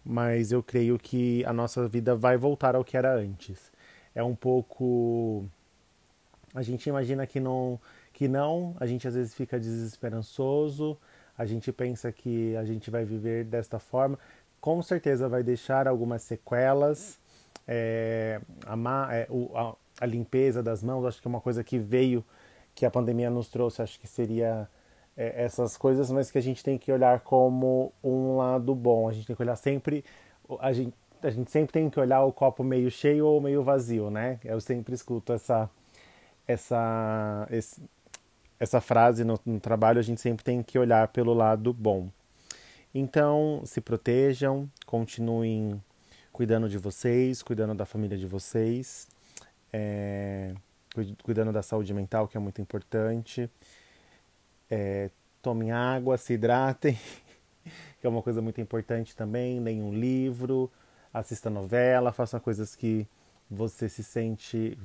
mas 0.03 0.51
eu 0.51 0.63
creio 0.63 0.97
que 0.97 1.45
a 1.45 1.53
nossa 1.53 1.88
vida 1.88 2.15
vai 2.15 2.38
voltar 2.38 2.75
ao 2.75 2.83
que 2.83 2.97
era 2.97 3.13
antes. 3.15 3.71
É 4.15 4.24
um 4.24 4.36
pouco 4.36 5.45
a 6.57 6.63
gente 6.63 6.89
imagina 6.89 7.27
que 7.27 7.39
não, 7.39 7.79
que 8.12 8.27
não, 8.27 8.75
a 8.79 8.88
gente 8.88 9.07
às 9.07 9.13
vezes 9.13 9.36
fica 9.36 9.59
desesperançoso, 9.59 10.97
a 11.38 11.46
gente 11.46 11.72
pensa 11.72 12.12
que 12.12 12.56
a 12.56 12.65
gente 12.65 12.89
vai 12.89 13.06
viver 13.06 13.46
desta 13.46 13.79
forma, 13.79 14.17
com 14.60 14.82
certeza 14.82 15.29
vai 15.29 15.44
deixar 15.44 15.88
algumas 15.88 16.24
sequelas. 16.24 17.20
É, 17.67 18.41
a, 18.65 19.15
é, 19.15 19.27
o, 19.29 19.51
a, 19.56 19.75
a, 20.01 20.06
limpeza 20.06 20.63
das 20.63 20.82
mãos, 20.82 21.06
acho 21.06 21.22
que 21.22 21.27
é 21.27 21.29
uma 21.29 21.41
coisa 21.41 21.63
que 21.63 21.77
veio, 21.77 22.24
que 22.74 22.86
a 22.86 22.91
pandemia 22.91 23.29
nos 23.29 23.50
trouxe, 23.50 23.82
acho 23.82 24.00
que 24.00 24.08
seria 24.08 24.67
é, 25.15 25.44
essas 25.44 25.77
coisas, 25.77 26.10
mas 26.12 26.32
que 26.32 26.38
a 26.38 26.41
gente 26.41 26.63
tem 26.63 26.77
que 26.77 26.91
olhar 26.91 27.20
como 27.22 27.91
um 28.03 28.38
lado 28.38 28.74
bom. 28.74 29.10
A 29.10 29.13
gente 29.13 29.27
tem 29.27 29.36
que 29.36 29.41
olhar 29.41 29.56
sempre, 29.56 30.03
a 30.60 30.72
gente, 30.72 30.94
a 31.22 31.29
gente 31.29 31.51
sempre 31.51 31.74
tem 31.74 31.89
que 31.89 32.00
olhar 32.00 32.24
o 32.24 32.32
copo 32.32 32.63
meio 32.63 32.89
cheio 32.89 33.25
ou 33.25 33.41
meio 33.41 33.63
vazio, 33.63 34.10
né? 34.10 34.39
Eu 34.44 34.62
sempre 34.62 34.94
escuto 34.94 35.34
essa, 35.34 35.70
essa, 36.48 37.48
esse, 37.51 37.82
essa 38.60 38.82
frase 38.82 39.24
no, 39.24 39.40
no 39.46 39.60
trabalho, 39.60 40.00
a 40.00 40.04
gente 40.04 40.22
sempre 40.22 40.44
tem 40.44 40.64
que 40.64 40.78
olhar 40.78 41.08
pelo 41.10 41.34
lado 41.34 41.74
bom. 41.74 42.10
Então, 42.94 43.62
se 43.66 43.80
protejam, 43.80 44.70
continuem 44.86 45.82
cuidando 46.32 46.70
de 46.70 46.78
vocês, 46.78 47.44
cuidando 47.44 47.76
da 47.76 47.86
família 47.86 48.18
de 48.18 48.26
vocês, 48.26 49.08
é, 49.72 50.54
cuidando 51.24 51.52
da 51.52 51.62
saúde 51.62 51.94
mental, 51.94 52.28
que 52.28 52.38
é 52.38 52.40
muito 52.40 52.62
importante. 52.62 53.50
É, 54.70 55.10
tomem 55.42 55.72
água, 55.72 56.18
se 56.18 56.34
hidratem, 56.34 56.98
que 58.00 58.08
é 58.08 58.10
uma 58.10 58.22
coisa 58.22 58.42
muito 58.42 58.60
importante 58.60 59.16
também. 59.16 59.60
Leiam 59.60 59.90
um 59.90 59.94
livro, 59.94 60.72
assista 61.14 61.50
novela, 61.50 62.12
façam 62.12 62.40
coisas 62.40 62.76
que 62.76 63.08
você 63.50 63.88
se 63.88 64.04
sente, 64.04 64.78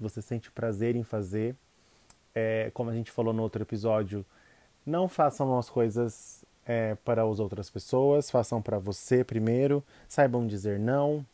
você 0.00 0.20
sente 0.20 0.50
prazer 0.50 0.96
em 0.96 1.04
fazer 1.04 1.56
é, 2.34 2.70
como 2.74 2.90
a 2.90 2.94
gente 2.94 3.10
falou 3.10 3.32
no 3.32 3.42
outro 3.42 3.62
episódio, 3.62 4.24
não 4.84 5.08
façam 5.08 5.56
as 5.58 5.70
coisas 5.70 6.44
é, 6.66 6.94
para 7.04 7.22
as 7.22 7.40
outras 7.40 7.70
pessoas, 7.70 8.30
façam 8.30 8.60
para 8.60 8.78
você 8.78 9.22
primeiro. 9.22 9.82
Saibam 10.08 10.46
dizer 10.46 10.78
não, 10.78 11.24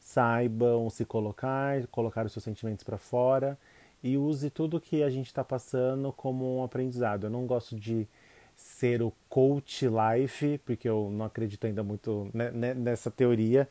saibam 0.00 0.88
se 0.90 1.04
colocar, 1.04 1.86
colocar 1.88 2.26
os 2.26 2.32
seus 2.32 2.44
sentimentos 2.44 2.84
para 2.84 2.98
fora 2.98 3.58
e 4.02 4.16
use 4.16 4.50
tudo 4.50 4.80
que 4.80 5.02
a 5.02 5.10
gente 5.10 5.26
está 5.26 5.42
passando 5.42 6.12
como 6.12 6.58
um 6.58 6.64
aprendizado. 6.64 7.24
Eu 7.24 7.30
não 7.30 7.46
gosto 7.46 7.74
de 7.76 8.06
ser 8.54 9.02
o 9.02 9.12
coach 9.28 9.86
life, 9.86 10.58
porque 10.64 10.88
eu 10.88 11.10
não 11.12 11.26
acredito 11.26 11.66
ainda 11.66 11.82
muito 11.82 12.30
nessa 12.32 13.10
teoria, 13.10 13.68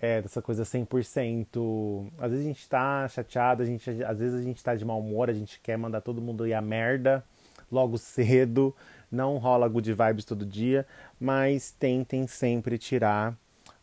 é, 0.00 0.22
dessa 0.22 0.40
coisa 0.40 0.64
100%. 0.64 2.10
Às 2.18 2.30
vezes 2.30 2.44
a 2.44 2.48
gente 2.48 2.68
tá 2.68 3.08
chateado, 3.08 3.62
a 3.62 3.66
gente, 3.66 3.90
às 4.04 4.18
vezes 4.18 4.40
a 4.40 4.42
gente 4.42 4.62
tá 4.62 4.74
de 4.74 4.84
mau 4.84 5.00
humor, 5.00 5.28
a 5.28 5.32
gente 5.32 5.60
quer 5.60 5.76
mandar 5.76 6.00
todo 6.00 6.20
mundo 6.20 6.46
ir 6.46 6.54
a 6.54 6.60
merda 6.60 7.24
logo 7.70 7.98
cedo. 7.98 8.74
Não 9.10 9.38
rola 9.38 9.66
good 9.68 9.90
vibes 9.90 10.24
todo 10.24 10.44
dia, 10.44 10.86
mas 11.18 11.72
tentem 11.72 12.26
sempre 12.26 12.76
tirar 12.76 13.34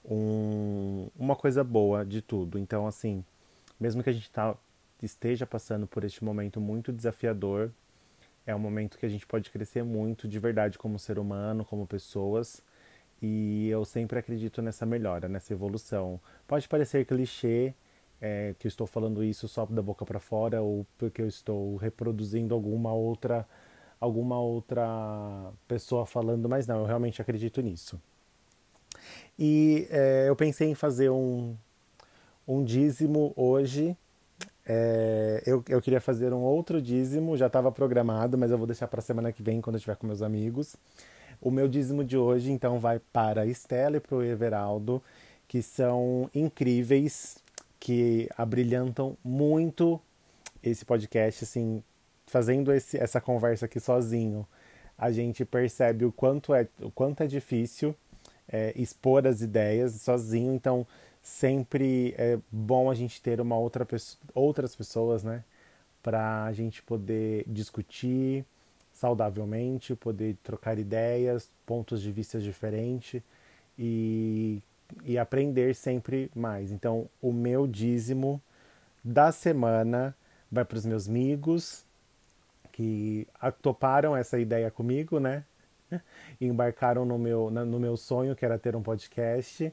um, 0.03 1.07
uma 1.17 1.35
coisa 1.35 1.63
boa 1.63 2.05
de 2.05 2.21
tudo. 2.21 2.59
Então, 2.59 2.85
assim, 2.85 3.25
mesmo 3.79 4.03
que 4.03 4.09
a 4.09 4.13
gente 4.13 4.29
tá, 4.29 4.55
esteja 5.01 5.45
passando 5.45 5.87
por 5.87 6.03
este 6.03 6.23
momento 6.23 6.61
muito 6.61 6.93
desafiador, 6.93 7.71
é 8.45 8.55
um 8.55 8.59
momento 8.59 8.99
que 8.99 9.05
a 9.07 9.09
gente 9.09 9.25
pode 9.25 9.49
crescer 9.49 9.83
muito 9.83 10.27
de 10.27 10.37
verdade 10.37 10.77
como 10.77 10.99
ser 10.99 11.17
humano, 11.17 11.65
como 11.65 11.87
pessoas 11.87 12.61
e 13.21 13.69
eu 13.69 13.85
sempre 13.85 14.19
acredito 14.19 14.61
nessa 14.61 14.85
melhora, 14.85 15.27
nessa 15.27 15.53
evolução. 15.53 16.19
Pode 16.47 16.67
parecer 16.67 17.05
clichê 17.05 17.73
é, 18.21 18.55
que 18.57 18.67
eu 18.67 18.69
estou 18.69 18.87
falando 18.87 19.23
isso 19.23 19.47
só 19.47 19.65
da 19.65 19.81
boca 19.81 20.05
para 20.05 20.19
fora 20.19 20.61
ou 20.61 20.85
porque 20.97 21.21
eu 21.21 21.27
estou 21.27 21.75
reproduzindo 21.77 22.53
alguma 22.53 22.93
outra 22.93 23.47
alguma 23.99 24.39
outra 24.39 25.51
pessoa 25.67 26.05
falando, 26.05 26.47
mas 26.49 26.67
não, 26.67 26.79
eu 26.79 26.85
realmente 26.85 27.21
acredito 27.21 27.61
nisso. 27.61 27.99
E 29.37 29.87
é, 29.89 30.25
eu 30.27 30.35
pensei 30.35 30.69
em 30.69 30.75
fazer 30.75 31.09
um, 31.09 31.55
um 32.47 32.63
dízimo 32.63 33.33
hoje. 33.35 33.97
É, 34.65 35.43
eu, 35.45 35.63
eu 35.67 35.81
queria 35.81 36.01
fazer 36.01 36.33
um 36.33 36.41
outro 36.41 36.81
dízimo, 36.81 37.37
já 37.37 37.47
estava 37.47 37.71
programado, 37.71 38.37
mas 38.37 38.51
eu 38.51 38.57
vou 38.57 38.67
deixar 38.67 38.87
para 38.87 39.01
semana 39.01 39.31
que 39.31 39.43
vem, 39.43 39.61
quando 39.61 39.75
eu 39.75 39.77
estiver 39.77 39.95
com 39.95 40.07
meus 40.07 40.21
amigos. 40.21 40.75
O 41.45 41.51
meu 41.51 41.67
dízimo 41.67 42.03
de 42.03 42.17
hoje, 42.17 42.51
então, 42.51 42.79
vai 42.79 42.97
para 42.97 43.43
a 43.43 43.45
Estela 43.45 43.97
e 43.97 43.99
para 43.99 44.15
o 44.15 44.23
Everaldo, 44.23 44.99
que 45.47 45.61
são 45.61 46.27
incríveis, 46.33 47.37
que 47.79 48.27
abrilhantam 48.35 49.15
muito 49.23 50.01
esse 50.63 50.83
podcast, 50.83 51.43
assim, 51.43 51.83
fazendo 52.25 52.73
esse, 52.73 52.97
essa 52.97 53.21
conversa 53.21 53.67
aqui 53.67 53.79
sozinho. 53.79 54.43
A 54.97 55.11
gente 55.11 55.45
percebe 55.45 56.03
o 56.03 56.11
quanto 56.11 56.51
é, 56.51 56.67
o 56.81 56.89
quanto 56.89 57.21
é 57.21 57.27
difícil 57.27 57.95
é, 58.49 58.73
expor 58.75 59.27
as 59.27 59.41
ideias 59.41 60.01
sozinho, 60.01 60.51
então 60.51 60.87
sempre 61.21 62.15
é 62.17 62.39
bom 62.51 62.89
a 62.89 62.95
gente 62.95 63.21
ter 63.21 63.39
uma 63.39 63.55
outra 63.55 63.87
outras 64.33 64.75
pessoas, 64.75 65.23
né, 65.23 65.43
para 66.01 66.45
a 66.45 66.51
gente 66.53 66.81
poder 66.81 67.43
discutir, 67.45 68.43
saudavelmente, 68.95 69.93
poder 69.93 70.37
trocar 70.41 70.79
ideias, 70.79 71.51
pontos 71.65 72.01
de 72.01 72.11
vista 72.11 72.39
diferentes 72.39 73.21
e, 73.77 74.63
e 75.03 75.17
aprender 75.17 75.75
sempre 75.75 76.31
mais. 76.33 76.71
Então, 76.71 77.09
o 77.21 77.31
meu 77.31 77.67
dízimo 77.67 78.41
da 79.03 79.31
semana 79.33 80.15
vai 80.49 80.63
para 80.63 80.77
os 80.77 80.85
meus 80.85 81.09
amigos 81.09 81.85
que 82.71 83.27
toparam 83.61 84.15
essa 84.15 84.39
ideia 84.39 84.71
comigo, 84.71 85.19
né? 85.19 85.43
E 86.39 86.47
embarcaram 86.47 87.05
no 87.05 87.19
meu, 87.19 87.51
no 87.51 87.79
meu 87.79 87.97
sonho, 87.97 88.35
que 88.35 88.45
era 88.45 88.57
ter 88.57 88.75
um 88.75 88.81
podcast, 88.81 89.71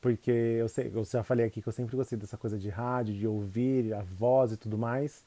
porque 0.00 0.30
eu, 0.30 0.68
sei, 0.68 0.90
eu 0.94 1.04
já 1.04 1.22
falei 1.22 1.44
aqui 1.44 1.60
que 1.60 1.68
eu 1.68 1.72
sempre 1.72 1.94
gostei 1.94 2.18
dessa 2.18 2.36
coisa 2.38 2.58
de 2.58 2.70
rádio, 2.70 3.14
de 3.14 3.26
ouvir 3.26 3.92
a 3.92 4.00
voz 4.02 4.52
e 4.52 4.56
tudo 4.56 4.78
mais. 4.78 5.22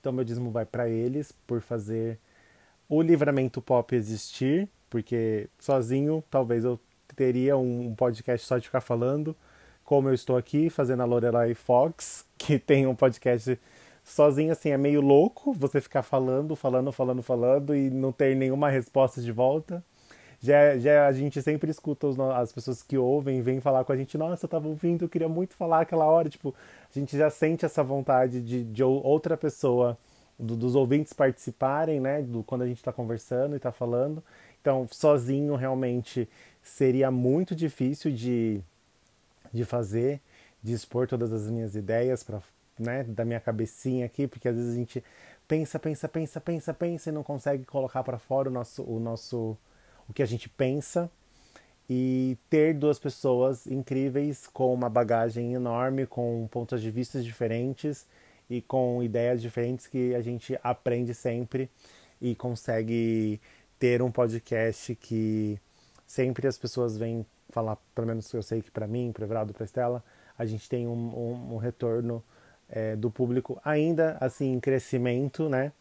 Então, 0.00 0.12
meu 0.12 0.24
dízimo 0.24 0.50
vai 0.50 0.64
para 0.64 0.88
eles 0.88 1.32
por 1.46 1.60
fazer 1.60 2.18
o 2.90 3.00
livramento 3.00 3.62
pop 3.62 3.94
existir, 3.94 4.68
porque 4.90 5.48
sozinho 5.60 6.24
talvez 6.28 6.64
eu 6.64 6.78
teria 7.14 7.56
um 7.56 7.94
podcast 7.94 8.44
só 8.44 8.58
de 8.58 8.66
ficar 8.66 8.80
falando, 8.80 9.36
como 9.84 10.08
eu 10.08 10.14
estou 10.14 10.36
aqui 10.36 10.68
fazendo 10.68 11.00
a 11.02 11.06
Lorelai 11.06 11.54
Fox, 11.54 12.26
que 12.36 12.58
tem 12.58 12.88
um 12.88 12.94
podcast 12.94 13.58
sozinho 14.02 14.50
assim, 14.52 14.70
é 14.70 14.76
meio 14.76 15.00
louco 15.00 15.52
você 15.52 15.80
ficar 15.80 16.02
falando, 16.02 16.56
falando, 16.56 16.90
falando, 16.90 17.22
falando 17.22 17.76
e 17.76 17.90
não 17.90 18.10
ter 18.10 18.34
nenhuma 18.34 18.68
resposta 18.68 19.22
de 19.22 19.30
volta. 19.30 19.84
Já, 20.40 20.76
já 20.78 21.06
a 21.06 21.12
gente 21.12 21.40
sempre 21.42 21.70
escuta 21.70 22.08
os, 22.08 22.18
as 22.18 22.52
pessoas 22.52 22.82
que 22.82 22.98
ouvem, 22.98 23.42
vêm 23.42 23.60
falar 23.60 23.84
com 23.84 23.92
a 23.92 23.96
gente, 23.96 24.18
nossa, 24.18 24.46
eu 24.46 24.48
tava 24.48 24.66
ouvindo, 24.66 25.04
eu 25.04 25.08
queria 25.08 25.28
muito 25.28 25.54
falar 25.54 25.82
aquela 25.82 26.06
hora, 26.06 26.28
tipo, 26.30 26.54
a 26.94 26.98
gente 26.98 27.16
já 27.16 27.30
sente 27.30 27.64
essa 27.64 27.84
vontade 27.84 28.40
de, 28.40 28.64
de 28.64 28.82
outra 28.82 29.36
pessoa 29.36 29.98
do, 30.40 30.56
dos 30.56 30.74
ouvintes 30.74 31.12
participarem, 31.12 32.00
né? 32.00 32.22
Do, 32.22 32.42
quando 32.42 32.62
a 32.62 32.66
gente 32.66 32.78
está 32.78 32.92
conversando 32.92 33.54
e 33.54 33.56
está 33.56 33.70
falando. 33.70 34.22
Então, 34.60 34.86
sozinho 34.90 35.54
realmente 35.54 36.28
seria 36.62 37.10
muito 37.10 37.54
difícil 37.54 38.10
de, 38.10 38.60
de 39.52 39.64
fazer, 39.64 40.20
de 40.62 40.72
expor 40.72 41.06
todas 41.06 41.32
as 41.32 41.50
minhas 41.50 41.74
ideias 41.74 42.22
para 42.22 42.40
né, 42.78 43.04
da 43.04 43.24
minha 43.24 43.40
cabecinha 43.40 44.06
aqui, 44.06 44.26
porque 44.26 44.48
às 44.48 44.56
vezes 44.56 44.72
a 44.72 44.76
gente 44.76 45.04
pensa, 45.46 45.78
pensa, 45.78 46.08
pensa, 46.08 46.40
pensa, 46.40 46.74
pensa 46.74 47.10
e 47.10 47.12
não 47.12 47.22
consegue 47.22 47.64
colocar 47.64 48.02
para 48.02 48.18
fora 48.18 48.48
o 48.48 48.52
nosso, 48.52 48.82
o 48.82 48.98
nosso, 48.98 49.56
o 50.08 50.12
que 50.14 50.22
a 50.22 50.26
gente 50.26 50.48
pensa. 50.48 51.10
E 51.92 52.38
ter 52.48 52.72
duas 52.72 53.00
pessoas 53.00 53.66
incríveis 53.66 54.46
com 54.46 54.72
uma 54.72 54.88
bagagem 54.88 55.54
enorme, 55.54 56.06
com 56.06 56.48
pontos 56.48 56.80
de 56.80 56.90
vista 56.90 57.20
diferentes 57.20 58.06
e 58.50 58.60
com 58.60 59.00
ideias 59.00 59.40
diferentes 59.40 59.86
que 59.86 60.12
a 60.14 60.20
gente 60.20 60.58
aprende 60.62 61.14
sempre 61.14 61.70
e 62.20 62.34
consegue 62.34 63.40
ter 63.78 64.02
um 64.02 64.10
podcast 64.10 64.94
que 64.96 65.58
sempre 66.04 66.48
as 66.48 66.58
pessoas 66.58 66.98
vêm 66.98 67.24
falar, 67.48 67.76
pelo 67.94 68.08
menos 68.08 68.32
eu 68.34 68.42
sei 68.42 68.60
que 68.60 68.70
para 68.70 68.86
mim, 68.86 69.12
para 69.12 69.24
Everaldo, 69.24 69.54
para 69.54 69.64
Estela, 69.64 70.04
a 70.36 70.44
gente 70.44 70.68
tem 70.68 70.86
um, 70.86 70.92
um, 70.92 71.54
um 71.54 71.56
retorno 71.56 72.22
é, 72.68 72.96
do 72.96 73.10
público 73.10 73.60
ainda 73.64 74.16
assim 74.20 74.52
em 74.52 74.60
crescimento, 74.60 75.48
né? 75.48 75.72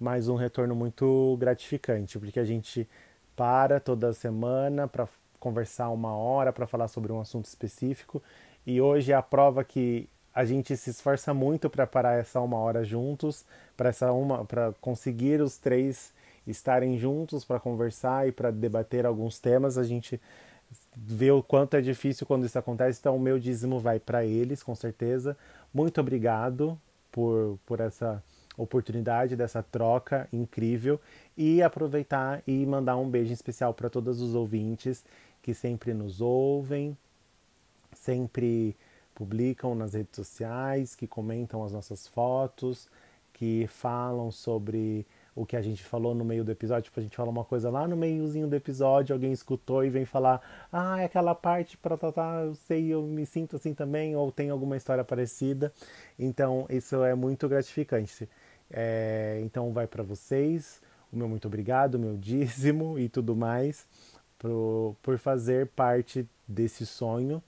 Mas 0.00 0.28
um 0.28 0.34
retorno 0.34 0.74
muito 0.74 1.36
gratificante, 1.38 2.18
porque 2.18 2.40
a 2.40 2.44
gente 2.44 2.88
para 3.36 3.78
toda 3.78 4.12
semana 4.12 4.88
para 4.88 5.08
conversar 5.38 5.90
uma 5.90 6.14
hora 6.16 6.52
para 6.52 6.66
falar 6.66 6.88
sobre 6.88 7.12
um 7.12 7.20
assunto 7.20 7.44
específico 7.44 8.22
e 8.66 8.80
hoje 8.80 9.12
é 9.12 9.14
a 9.14 9.22
prova 9.22 9.62
que 9.62 10.08
a 10.34 10.44
gente 10.44 10.76
se 10.76 10.90
esforça 10.90 11.32
muito 11.32 11.70
para 11.70 11.86
parar 11.86 12.14
essa 12.14 12.40
uma 12.40 12.58
hora 12.58 12.84
juntos, 12.84 13.44
para 13.76 13.90
essa 13.90 14.12
uma, 14.12 14.44
para 14.44 14.72
conseguir 14.80 15.40
os 15.40 15.56
três 15.56 16.12
estarem 16.46 16.98
juntos 16.98 17.44
para 17.44 17.60
conversar 17.60 18.28
e 18.28 18.32
para 18.32 18.50
debater 18.50 19.06
alguns 19.06 19.38
temas. 19.38 19.78
A 19.78 19.84
gente 19.84 20.20
vê 20.96 21.30
o 21.30 21.42
quanto 21.42 21.76
é 21.76 21.80
difícil 21.80 22.26
quando 22.26 22.44
isso 22.44 22.58
acontece, 22.58 22.98
então 23.00 23.16
o 23.16 23.20
meu 23.20 23.38
dízimo 23.38 23.78
vai 23.78 23.98
para 23.98 24.24
eles, 24.24 24.62
com 24.62 24.74
certeza. 24.74 25.36
Muito 25.72 26.00
obrigado 26.00 26.78
por, 27.10 27.58
por 27.64 27.80
essa 27.80 28.22
oportunidade 28.56 29.34
dessa 29.34 29.62
troca 29.62 30.28
incrível 30.32 31.00
e 31.36 31.62
aproveitar 31.62 32.42
e 32.46 32.64
mandar 32.64 32.96
um 32.96 33.08
beijo 33.08 33.32
especial 33.32 33.74
para 33.74 33.90
todos 33.90 34.20
os 34.20 34.34
ouvintes 34.34 35.04
que 35.42 35.52
sempre 35.52 35.92
nos 35.92 36.20
ouvem, 36.20 36.96
sempre 37.92 38.76
publicam 39.14 39.74
nas 39.74 39.94
redes 39.94 40.16
sociais, 40.16 40.94
que 40.94 41.06
comentam 41.06 41.64
as 41.64 41.72
nossas 41.72 42.06
fotos, 42.06 42.88
que 43.32 43.66
falam 43.68 44.30
sobre 44.30 45.06
o 45.34 45.44
que 45.44 45.56
a 45.56 45.62
gente 45.62 45.82
falou 45.82 46.14
no 46.14 46.24
meio 46.24 46.44
do 46.44 46.52
episódio. 46.52 46.84
Tipo, 46.84 47.00
a 47.00 47.02
gente 47.02 47.16
fala 47.16 47.30
uma 47.30 47.44
coisa 47.44 47.68
lá 47.70 47.86
no 47.88 47.96
meiozinho 47.96 48.46
do 48.46 48.54
episódio, 48.54 49.12
alguém 49.12 49.32
escutou 49.32 49.84
e 49.84 49.90
vem 49.90 50.04
falar: 50.04 50.40
Ah, 50.72 51.00
é 51.00 51.04
aquela 51.04 51.34
parte 51.34 51.76
para 51.76 51.96
tratar, 51.96 52.44
eu 52.44 52.54
sei, 52.54 52.88
eu 52.88 53.02
me 53.02 53.26
sinto 53.26 53.56
assim 53.56 53.74
também, 53.74 54.14
ou 54.16 54.30
tem 54.30 54.50
alguma 54.50 54.76
história 54.76 55.04
parecida. 55.04 55.72
Então, 56.18 56.66
isso 56.70 57.02
é 57.04 57.14
muito 57.14 57.48
gratificante. 57.48 58.28
É, 58.70 59.40
então, 59.42 59.72
vai 59.72 59.86
para 59.86 60.02
vocês. 60.02 60.80
O 61.12 61.16
meu 61.16 61.28
muito 61.28 61.46
obrigado, 61.46 61.94
o 61.94 61.98
meu 61.98 62.16
dízimo 62.16 62.98
e 62.98 63.08
tudo 63.08 63.36
mais, 63.36 63.86
pro, 64.38 64.96
por 65.02 65.18
fazer 65.18 65.68
parte 65.68 66.26
desse 66.48 66.84
sonho 66.86 67.42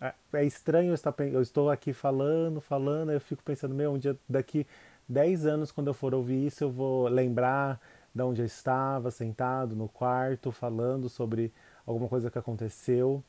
é, 0.00 0.12
é 0.34 0.44
estranho 0.44 0.92
estar, 0.92 1.14
eu 1.20 1.40
estou 1.40 1.70
aqui 1.70 1.92
falando, 1.92 2.60
falando, 2.60 3.12
eu 3.12 3.20
fico 3.20 3.42
pensando, 3.42 3.74
meu, 3.74 3.92
um 3.92 3.98
dia 3.98 4.16
daqui 4.28 4.66
10 5.08 5.46
anos, 5.46 5.72
quando 5.72 5.88
eu 5.88 5.94
for 5.94 6.14
ouvir 6.14 6.46
isso, 6.46 6.64
eu 6.64 6.70
vou 6.70 7.08
lembrar 7.08 7.80
de 8.14 8.22
onde 8.22 8.42
eu 8.42 8.46
estava, 8.46 9.10
sentado 9.10 9.76
no 9.76 9.88
quarto, 9.88 10.50
falando 10.50 11.08
sobre 11.08 11.52
alguma 11.86 12.08
coisa 12.08 12.30
que 12.30 12.38
aconteceu. 12.38 13.22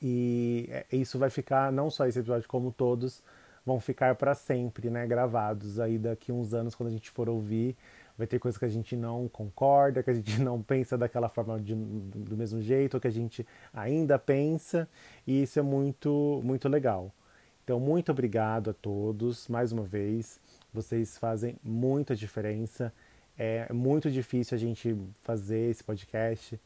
E 0.00 0.68
é, 0.70 0.86
isso 0.92 1.18
vai 1.18 1.30
ficar, 1.30 1.72
não 1.72 1.90
só 1.90 2.06
esse 2.06 2.18
episódio, 2.18 2.48
como 2.48 2.72
todos, 2.72 3.22
vão 3.64 3.80
ficar 3.80 4.14
para 4.14 4.34
sempre, 4.34 4.90
né, 4.90 5.06
gravados. 5.06 5.78
Aí 5.78 5.98
daqui 5.98 6.32
uns 6.32 6.54
anos, 6.54 6.74
quando 6.74 6.88
a 6.88 6.92
gente 6.92 7.10
for 7.10 7.28
ouvir, 7.28 7.76
vai 8.18 8.26
ter 8.26 8.40
coisas 8.40 8.58
que 8.58 8.64
a 8.64 8.68
gente 8.68 8.96
não 8.96 9.28
concorda, 9.28 10.02
que 10.02 10.10
a 10.10 10.14
gente 10.14 10.38
não 10.42 10.60
pensa 10.60 10.98
daquela 10.98 11.28
forma 11.28 11.60
de, 11.60 11.74
do 11.74 12.36
mesmo 12.36 12.60
jeito, 12.60 12.94
ou 12.94 13.00
que 13.00 13.06
a 13.06 13.12
gente 13.12 13.46
ainda 13.72 14.18
pensa, 14.18 14.88
e 15.24 15.42
isso 15.42 15.58
é 15.58 15.62
muito, 15.62 16.42
muito 16.44 16.68
legal. 16.68 17.14
Então, 17.62 17.78
muito 17.78 18.10
obrigado 18.10 18.70
a 18.70 18.72
todos, 18.72 19.46
mais 19.46 19.70
uma 19.72 19.84
vez, 19.84 20.40
vocês 20.72 21.16
fazem 21.16 21.56
muita 21.62 22.16
diferença. 22.16 22.92
É 23.38 23.72
muito 23.72 24.10
difícil 24.10 24.56
a 24.56 24.58
gente 24.58 24.96
fazer 25.22 25.70
esse 25.70 25.84
podcast, 25.84 26.60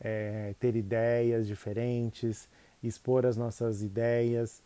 é, 0.00 0.54
ter 0.58 0.74
ideias 0.74 1.46
diferentes, 1.46 2.48
expor 2.82 3.26
as 3.26 3.36
nossas 3.36 3.82
ideias, 3.82 4.62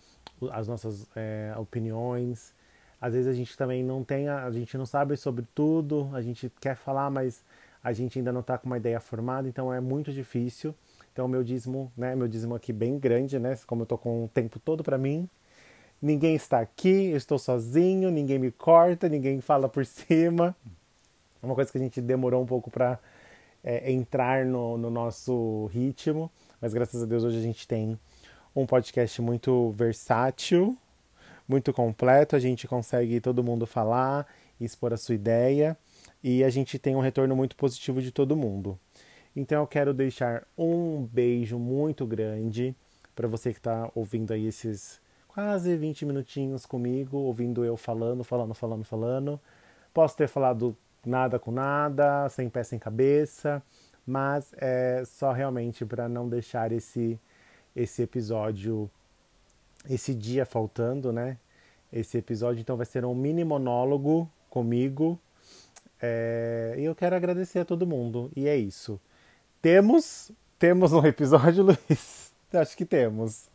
as 0.52 0.66
nossas 0.66 1.06
é, 1.14 1.52
opiniões, 1.58 2.54
às 3.00 3.14
vezes 3.14 3.28
a 3.28 3.32
gente 3.32 3.56
também 3.56 3.82
não 3.82 4.04
tem, 4.04 4.28
a, 4.28 4.50
gente 4.50 4.76
não 4.76 4.84
sabe 4.84 5.16
sobre 5.16 5.46
tudo, 5.54 6.10
a 6.12 6.20
gente 6.20 6.52
quer 6.60 6.76
falar, 6.76 7.10
mas 7.10 7.42
a 7.82 7.92
gente 7.92 8.18
ainda 8.18 8.30
não 8.30 8.40
está 8.40 8.58
com 8.58 8.66
uma 8.66 8.76
ideia 8.76 9.00
formada, 9.00 9.48
então 9.48 9.72
é 9.72 9.80
muito 9.80 10.12
difícil. 10.12 10.74
Então 11.12 11.26
meu 11.26 11.42
dízimo, 11.42 11.90
né, 11.96 12.14
meu 12.14 12.28
dízimo 12.28 12.54
aqui 12.54 12.72
bem 12.72 12.98
grande, 12.98 13.38
né, 13.38 13.58
como 13.66 13.82
eu 13.82 13.86
tô 13.86 13.96
com 13.96 14.24
o 14.24 14.28
tempo 14.28 14.58
todo 14.58 14.84
para 14.84 14.98
mim. 14.98 15.28
Ninguém 16.00 16.34
está 16.34 16.60
aqui, 16.60 17.10
eu 17.10 17.16
estou 17.16 17.38
sozinho, 17.38 18.10
ninguém 18.10 18.38
me 18.38 18.50
corta, 18.50 19.08
ninguém 19.08 19.40
fala 19.40 19.68
por 19.68 19.84
cima. 19.86 20.54
É 21.42 21.46
uma 21.46 21.54
coisa 21.54 21.72
que 21.72 21.78
a 21.78 21.80
gente 21.80 22.00
demorou 22.02 22.42
um 22.42 22.46
pouco 22.46 22.70
para 22.70 22.98
é, 23.64 23.90
entrar 23.90 24.44
no, 24.44 24.76
no 24.76 24.90
nosso 24.90 25.66
ritmo, 25.72 26.30
mas 26.60 26.74
graças 26.74 27.02
a 27.02 27.06
Deus 27.06 27.24
hoje 27.24 27.38
a 27.38 27.42
gente 27.42 27.66
tem 27.66 27.98
um 28.54 28.66
podcast 28.66 29.20
muito 29.22 29.70
versátil, 29.70 30.76
muito 31.50 31.72
completo, 31.72 32.36
a 32.36 32.38
gente 32.38 32.68
consegue 32.68 33.20
todo 33.20 33.42
mundo 33.42 33.66
falar, 33.66 34.26
expor 34.60 34.92
a 34.92 34.96
sua 34.96 35.16
ideia 35.16 35.76
e 36.22 36.44
a 36.44 36.48
gente 36.48 36.78
tem 36.78 36.94
um 36.94 37.00
retorno 37.00 37.34
muito 37.34 37.56
positivo 37.56 38.00
de 38.00 38.12
todo 38.12 38.36
mundo. 38.36 38.78
Então 39.34 39.60
eu 39.60 39.66
quero 39.66 39.92
deixar 39.92 40.46
um 40.56 41.02
beijo 41.02 41.58
muito 41.58 42.06
grande 42.06 42.74
para 43.14 43.26
você 43.26 43.52
que 43.52 43.58
está 43.58 43.90
ouvindo 43.94 44.32
aí 44.32 44.46
esses 44.46 45.00
quase 45.26 45.76
20 45.76 46.06
minutinhos 46.06 46.64
comigo, 46.64 47.18
ouvindo 47.18 47.64
eu 47.64 47.76
falando, 47.76 48.22
falando, 48.22 48.54
falando, 48.54 48.84
falando. 48.84 49.40
Posso 49.92 50.16
ter 50.16 50.28
falado 50.28 50.76
nada 51.04 51.38
com 51.38 51.50
nada, 51.50 52.28
sem 52.28 52.48
pé 52.48 52.62
sem 52.62 52.78
cabeça, 52.78 53.62
mas 54.06 54.52
é 54.56 55.02
só 55.04 55.32
realmente 55.32 55.84
para 55.84 56.08
não 56.08 56.28
deixar 56.28 56.70
esse 56.70 57.18
esse 57.74 58.02
episódio 58.02 58.90
esse 59.88 60.14
dia 60.14 60.44
faltando, 60.44 61.12
né? 61.12 61.38
Esse 61.92 62.18
episódio 62.18 62.60
então 62.60 62.76
vai 62.76 62.86
ser 62.86 63.04
um 63.04 63.14
mini 63.14 63.44
monólogo 63.44 64.30
comigo. 64.48 65.18
É, 66.00 66.74
e 66.78 66.84
eu 66.84 66.94
quero 66.94 67.16
agradecer 67.16 67.60
a 67.60 67.64
todo 67.64 67.86
mundo. 67.86 68.30
E 68.36 68.48
é 68.48 68.56
isso. 68.56 69.00
Temos 69.60 70.32
temos 70.60 70.92
um 70.92 71.02
episódio, 71.06 71.64
Luiz? 71.88 72.34
Acho 72.52 72.76
que 72.76 72.84
temos. 72.84 73.48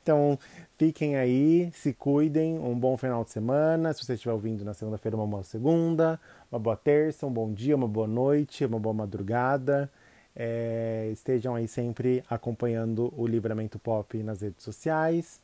Então, 0.00 0.38
fiquem 0.78 1.16
aí, 1.16 1.68
se 1.72 1.92
cuidem, 1.92 2.56
um 2.60 2.78
bom 2.78 2.96
final 2.96 3.24
de 3.24 3.32
semana. 3.32 3.92
Se 3.92 4.04
você 4.04 4.14
estiver 4.14 4.32
ouvindo 4.32 4.64
na 4.64 4.72
segunda-feira, 4.72 5.16
uma 5.16 5.26
boa 5.26 5.42
segunda, 5.42 6.20
uma 6.52 6.60
boa 6.60 6.76
terça, 6.76 7.26
um 7.26 7.32
bom 7.32 7.52
dia, 7.52 7.74
uma 7.74 7.88
boa 7.88 8.06
noite, 8.06 8.64
uma 8.64 8.78
boa 8.78 8.94
madrugada. 8.94 9.90
É, 10.36 11.08
estejam 11.12 11.56
aí 11.56 11.66
sempre 11.66 12.22
acompanhando 12.30 13.12
o 13.16 13.26
Livramento 13.26 13.76
Pop 13.76 14.16
nas 14.22 14.40
redes 14.40 14.62
sociais. 14.62 15.40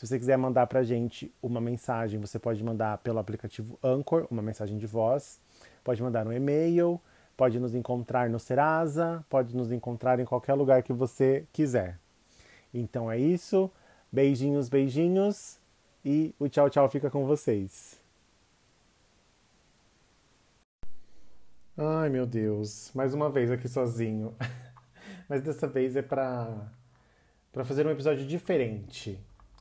Se 0.00 0.06
você 0.06 0.18
quiser 0.18 0.38
mandar 0.38 0.66
para 0.66 0.80
a 0.80 0.82
gente 0.82 1.30
uma 1.42 1.60
mensagem, 1.60 2.18
você 2.18 2.38
pode 2.38 2.64
mandar 2.64 2.96
pelo 2.96 3.18
aplicativo 3.18 3.78
Anchor, 3.84 4.26
uma 4.30 4.40
mensagem 4.40 4.78
de 4.78 4.86
voz, 4.86 5.38
pode 5.84 6.02
mandar 6.02 6.26
um 6.26 6.32
e-mail, 6.32 6.98
pode 7.36 7.60
nos 7.60 7.74
encontrar 7.74 8.30
no 8.30 8.40
Serasa, 8.40 9.22
pode 9.28 9.54
nos 9.54 9.70
encontrar 9.70 10.18
em 10.18 10.24
qualquer 10.24 10.54
lugar 10.54 10.82
que 10.82 10.94
você 10.94 11.44
quiser. 11.52 11.98
Então 12.72 13.12
é 13.12 13.18
isso. 13.18 13.70
Beijinhos, 14.10 14.70
beijinhos 14.70 15.58
e 16.02 16.34
o 16.38 16.48
tchau, 16.48 16.70
tchau 16.70 16.88
fica 16.88 17.10
com 17.10 17.26
vocês. 17.26 18.00
Ai 21.76 22.08
meu 22.08 22.24
Deus, 22.24 22.90
mais 22.94 23.12
uma 23.12 23.28
vez 23.28 23.50
aqui 23.50 23.68
sozinho. 23.68 24.34
Mas 25.28 25.42
dessa 25.42 25.66
vez 25.66 25.94
é 25.94 26.00
para 26.00 26.72
para 27.52 27.66
fazer 27.66 27.86
um 27.86 27.90
episódio 27.90 28.26
diferente. 28.26 29.20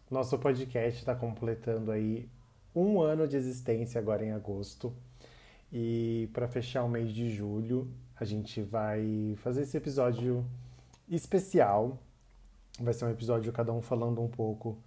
Nosso 0.10 0.40
podcast 0.40 0.98
está 0.98 1.14
completando 1.14 1.92
aí 1.92 2.28
um 2.76 3.00
ano 3.00 3.28
de 3.28 3.38
existência 3.38 4.00
agora 4.00 4.26
em 4.26 4.32
agosto. 4.32 4.92
E 5.72 6.28
para 6.34 6.48
fechar 6.48 6.84
o 6.84 6.90
mês 6.90 7.14
de 7.14 7.30
julho, 7.30 7.88
a 8.20 8.26
gente 8.26 8.60
vai 8.60 9.36
fazer 9.44 9.62
esse 9.62 9.78
episódio 9.78 10.44
especial. 11.08 12.00
Vai 12.80 12.92
ser 12.92 13.06
um 13.06 13.12
episódio 13.12 13.54
cada 13.54 13.72
um 13.72 13.84
falando 13.84 14.20
um 14.20 14.28
pouco 14.28 14.80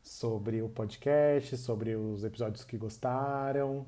sobre 0.00 0.62
o 0.62 0.68
podcast, 0.68 1.56
sobre 1.56 1.96
os 1.96 2.22
episódios 2.22 2.62
que 2.62 2.76
gostaram. 2.76 3.84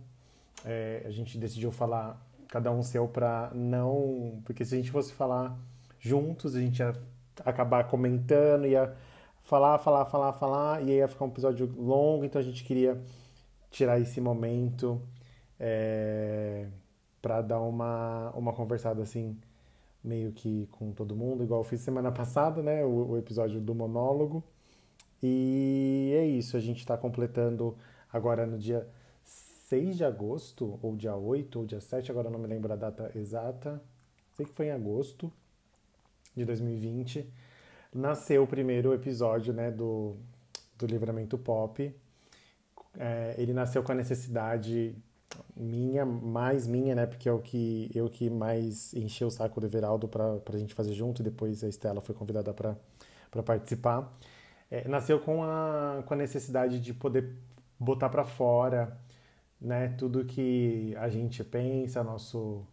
É, 0.65 1.05
a 1.07 1.11
gente 1.11 1.39
decidiu 1.39 1.71
falar 1.71 2.21
cada 2.49 2.73
um 2.73 2.83
seu 2.83 3.07
para 3.07 3.53
não. 3.55 4.43
Porque 4.45 4.65
se 4.65 4.75
a 4.75 4.79
gente 4.79 4.91
fosse 4.91 5.13
falar 5.13 5.57
juntos, 6.01 6.57
a 6.57 6.61
gente 6.61 6.81
ia 6.81 6.97
acabar 7.45 7.87
comentando, 7.87 8.67
ia 8.67 8.93
falar, 9.43 9.79
falar, 9.79 10.07
falar, 10.07 10.33
falar, 10.35 10.83
e 10.83 10.91
aí 10.91 10.97
ia 10.99 11.09
ficar 11.09 11.25
um 11.25 11.29
episódio 11.29 11.67
longo, 11.77 12.25
então 12.25 12.41
a 12.41 12.45
gente 12.45 12.65
queria 12.65 13.01
tirar 13.71 14.01
esse 14.01 14.21
momento 14.21 15.01
é, 15.59 16.67
para 17.21 17.43
dar 17.43 17.61
uma, 17.61 18.31
uma 18.31 18.53
conversada 18.53 19.03
assim, 19.03 19.37
meio 20.03 20.33
que 20.33 20.67
com 20.73 20.93
todo 20.93 21.15
mundo, 21.15 21.45
igual 21.45 21.61
eu 21.61 21.65
fiz 21.65 21.81
semana 21.81 22.11
passada, 22.13 22.63
né? 22.63 22.85
O, 22.85 23.11
o 23.11 23.19
episódio 23.19 23.61
do 23.61 23.75
monólogo. 23.75 24.43
E 25.23 26.13
é 26.17 26.25
isso, 26.27 26.57
a 26.57 26.61
gente 26.61 26.79
está 26.79 26.97
completando 26.97 27.77
agora 28.11 28.47
no 28.47 28.59
dia 28.59 28.89
6 29.25 29.99
de 29.99 30.05
agosto, 30.05 30.79
ou 30.83 30.97
dia 30.97 31.15
8, 31.15 31.59
ou 31.59 31.67
dia 31.67 31.81
7, 31.81 32.11
agora 32.11 32.31
não 32.31 32.39
me 32.39 32.47
lembro 32.47 32.73
a 32.73 32.77
data 32.77 33.13
exata. 33.15 33.81
Sei 34.35 34.47
que 34.47 34.53
foi 34.53 34.67
em 34.67 34.71
agosto 34.71 35.31
de 36.35 36.45
2020. 36.45 37.31
Nasceu 37.93 38.45
o 38.45 38.47
primeiro 38.47 38.95
episódio 38.95 39.53
né, 39.53 39.71
do, 39.71 40.17
do 40.79 40.87
Livramento 40.87 41.37
Pop. 41.37 41.93
É, 42.99 43.35
ele 43.37 43.53
nasceu 43.53 43.83
com 43.83 43.91
a 43.93 43.95
necessidade 43.95 44.95
minha, 45.57 46.05
mais 46.05 46.67
minha, 46.67 46.95
né? 46.95 47.07
Porque 47.07 47.29
é 47.29 47.33
o 47.33 47.41
que 47.41 47.91
eu 47.95 48.09
que 48.09 48.31
mais 48.31 48.95
encheu 48.95 49.29
o 49.29 49.31
saco 49.31 49.61
do 49.61 49.67
Everaldo 49.67 50.09
para 50.09 50.41
a 50.53 50.59
gente 50.59 50.75
fazer 50.75 50.93
junto. 50.93 51.23
Depois 51.23 51.65
a 51.65 51.69
Estela 51.69 52.01
foi 52.01 52.15
convidada 52.15 52.53
para 52.55 53.43
participar. 53.43 54.17
É, 54.71 54.87
nasceu 54.89 55.19
com 55.21 55.43
a, 55.43 56.03
com 56.07 56.15
a 56.15 56.17
necessidade 56.17 56.81
de 56.81 56.95
poder 56.95 57.37
botar 57.79 58.09
para 58.09 58.25
fora, 58.25 58.97
né? 59.61 59.89
Tudo 59.99 60.25
que 60.25 60.95
a 60.97 61.09
gente 61.09 61.43
pensa, 61.45 62.05
nosso 62.05 62.65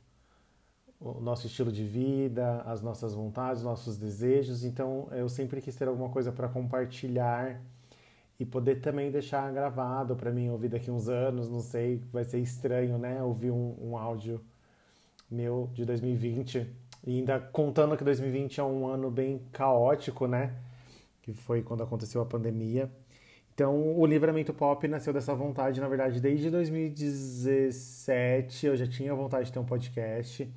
o 1.00 1.22
nosso 1.22 1.48
estilo 1.48 1.72
de 1.72 1.84
vida, 1.84 2.62
as 2.66 2.82
nossas 2.82 3.14
vontades, 3.14 3.64
nossos 3.64 3.98
desejos. 3.98 4.64
Então, 4.64 5.08
eu 5.12 5.28
sempre 5.30 5.62
quis 5.62 5.76
ter 5.76 5.88
alguma 5.88 6.10
coisa 6.10 6.32
para 6.32 6.48
compartilhar 6.48 7.62
e 8.40 8.46
poder 8.46 8.82
também 8.82 9.12
deixar 9.12 9.52
gravado 9.52 10.16
para 10.16 10.32
mim 10.32 10.50
ouvir 10.50 10.70
daqui 10.70 10.90
uns 10.92 11.10
anos, 11.10 11.50
não 11.50 11.60
sei, 11.60 12.02
vai 12.12 12.24
ser 12.24 12.40
estranho, 12.40 12.98
né? 12.98 13.22
Ouvir 13.24 13.52
um, 13.52 13.76
um 13.82 13.98
áudio 13.98 14.42
meu 15.30 15.70
de 15.74 15.84
2020 15.86 16.66
e 17.06 17.20
ainda 17.20 17.40
contando 17.40 17.96
que 17.98 18.04
2020 18.04 18.60
é 18.60 18.64
um 18.64 18.88
ano 18.88 19.12
bem 19.12 19.42
caótico, 19.52 20.28
né? 20.28 20.54
Que 21.22 21.34
foi 21.34 21.62
quando 21.62 21.84
aconteceu 21.84 22.22
a 22.22 22.26
pandemia. 22.26 22.90
Então, 23.54 23.98
o 23.98 24.06
Livramento 24.06 24.54
Pop 24.54 24.88
nasceu 24.88 25.12
dessa 25.12 25.34
vontade, 25.34 25.82
na 25.82 25.88
verdade, 25.88 26.22
desde 26.22 26.52
2017 26.52 28.68
eu 28.68 28.76
já 28.76 28.86
tinha 28.86 29.16
vontade 29.16 29.48
de 29.48 29.54
ter 29.54 29.60
um 29.60 29.66
podcast. 29.66 30.48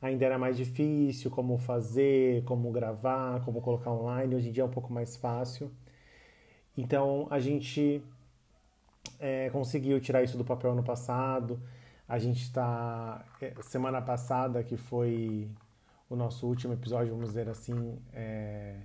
Ainda 0.00 0.24
era 0.24 0.38
mais 0.38 0.56
difícil 0.56 1.30
como 1.30 1.58
fazer, 1.58 2.44
como 2.44 2.70
gravar, 2.70 3.44
como 3.44 3.60
colocar 3.60 3.90
online. 3.90 4.34
Hoje 4.34 4.48
em 4.48 4.52
dia 4.52 4.62
é 4.62 4.66
um 4.66 4.70
pouco 4.70 4.92
mais 4.92 5.16
fácil. 5.16 5.70
Então 6.76 7.26
a 7.30 7.40
gente 7.40 8.02
é, 9.18 9.50
conseguiu 9.50 10.00
tirar 10.00 10.22
isso 10.22 10.38
do 10.38 10.44
papel 10.44 10.74
no 10.74 10.82
passado. 10.82 11.60
A 12.08 12.18
gente 12.18 12.42
está. 12.42 13.24
É, 13.40 13.54
semana 13.62 14.00
passada, 14.00 14.62
que 14.62 14.76
foi 14.76 15.50
o 16.08 16.16
nosso 16.16 16.46
último 16.46 16.72
episódio, 16.72 17.12
vamos 17.12 17.28
dizer 17.28 17.48
assim, 17.48 17.98
é, 18.14 18.76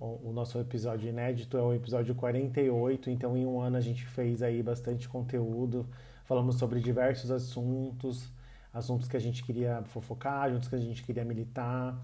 o, 0.00 0.30
o, 0.30 0.32
nosso 0.32 0.58
episódio 0.58 1.08
inédito 1.08 1.56
é 1.56 1.62
o 1.62 1.72
episódio 1.72 2.14
48, 2.14 3.08
então 3.10 3.36
em 3.36 3.46
um 3.46 3.60
ano 3.60 3.76
a 3.76 3.80
gente 3.80 4.04
fez 4.04 4.42
aí 4.42 4.62
bastante 4.62 5.08
conteúdo, 5.08 5.88
falamos 6.24 6.56
sobre 6.56 6.80
diversos 6.80 7.30
assuntos, 7.30 8.32
assuntos 8.72 9.08
que 9.08 9.16
a 9.16 9.20
gente 9.20 9.42
queria 9.42 9.82
fofocar, 9.84 10.48
assuntos 10.48 10.68
que 10.68 10.74
a 10.74 10.78
gente 10.78 11.02
queria 11.02 11.24
militar. 11.24 11.98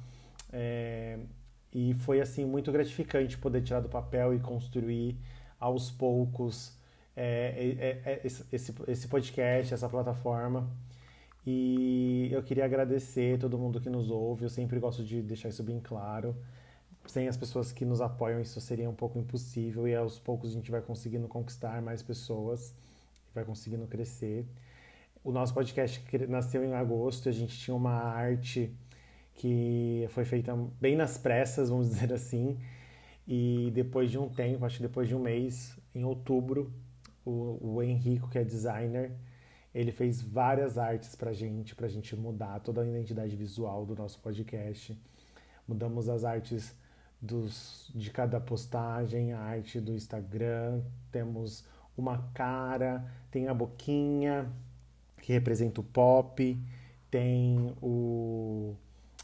É, 0.53 1.18
e 1.72 1.94
foi 1.94 2.20
assim 2.20 2.44
muito 2.44 2.70
gratificante 2.70 3.37
poder 3.37 3.62
tirar 3.62 3.81
do 3.81 3.88
papel 3.88 4.35
e 4.35 4.38
construir 4.38 5.18
aos 5.59 5.90
poucos 5.90 6.77
é, 7.16 8.00
é, 8.05 8.20
esse, 8.24 8.74
esse 8.87 9.09
podcast, 9.09 9.74
essa 9.74 9.88
plataforma. 9.88 10.70
E 11.46 12.29
eu 12.33 12.42
queria 12.42 12.64
agradecer 12.64 13.38
todo 13.38 13.59
mundo 13.59 13.81
que 13.81 13.90
nos 13.90 14.11
ouve. 14.11 14.44
Eu 14.44 14.48
sempre 14.50 14.79
gosto 14.79 15.05
de 15.05 15.20
deixar 15.22 15.48
isso 15.50 15.62
bem 15.62 15.79
claro. 15.81 16.35
Sem 17.07 17.29
as 17.29 17.37
pessoas 17.37 17.70
que 17.70 17.85
nos 17.85 18.00
apoiam, 18.00 18.40
isso 18.40 18.61
seria 18.61 18.88
um 18.88 18.94
pouco 18.94 19.18
impossível. 19.18 19.87
E 19.87 19.94
aos 19.94 20.18
poucos 20.18 20.50
a 20.50 20.55
gente 20.55 20.70
vai 20.70 20.81
conseguindo 20.81 21.29
conquistar 21.29 21.83
mais 21.83 22.03
pessoas, 22.03 22.74
vai 23.35 23.44
conseguindo 23.44 23.87
crescer. 23.87 24.46
O 25.24 25.32
nosso 25.32 25.54
podcast 25.54 26.04
nasceu 26.28 26.62
em 26.62 26.74
agosto. 26.74 27.30
A 27.30 27.32
gente 27.32 27.58
tinha 27.58 27.74
uma 27.74 27.94
arte 27.94 28.70
que 29.32 30.06
foi 30.10 30.26
feita 30.26 30.54
bem 30.78 30.94
nas 30.94 31.16
pressas, 31.16 31.70
vamos 31.70 31.88
dizer 31.90 32.12
assim. 32.12 32.58
E 33.26 33.70
depois 33.74 34.10
de 34.10 34.18
um 34.18 34.28
tempo, 34.28 34.66
acho 34.66 34.76
que 34.76 34.82
depois 34.82 35.08
de 35.08 35.16
um 35.16 35.18
mês, 35.18 35.78
em 35.94 36.04
outubro, 36.04 36.70
o, 37.24 37.58
o 37.76 37.82
Henrico, 37.82 38.28
que 38.28 38.37
é 38.37 38.44
designer, 38.44 39.12
ele 39.74 39.90
fez 39.90 40.20
várias 40.20 40.76
artes 40.76 41.16
pra 41.16 41.32
gente, 41.32 41.74
pra 41.74 41.88
gente 41.88 42.14
mudar 42.14 42.60
toda 42.60 42.82
a 42.82 42.87
identidade 42.87 43.34
visual 43.34 43.87
do 43.87 43.96
nosso 43.96 44.20
podcast. 44.20 44.94
Mudamos 45.66 46.06
as 46.06 46.22
artes 46.22 46.76
dos, 47.18 47.90
de 47.94 48.10
cada 48.10 48.38
postagem, 48.38 49.32
a 49.32 49.40
arte 49.40 49.80
do 49.80 49.94
Instagram, 49.94 50.82
temos 51.10 51.64
uma 51.96 52.30
cara, 52.34 53.10
tem 53.30 53.48
a 53.48 53.54
boquinha, 53.54 54.52
que 55.24 55.32
representa 55.32 55.80
o 55.80 55.84
pop, 55.84 56.60
tem 57.10 57.74
o, 57.80 58.74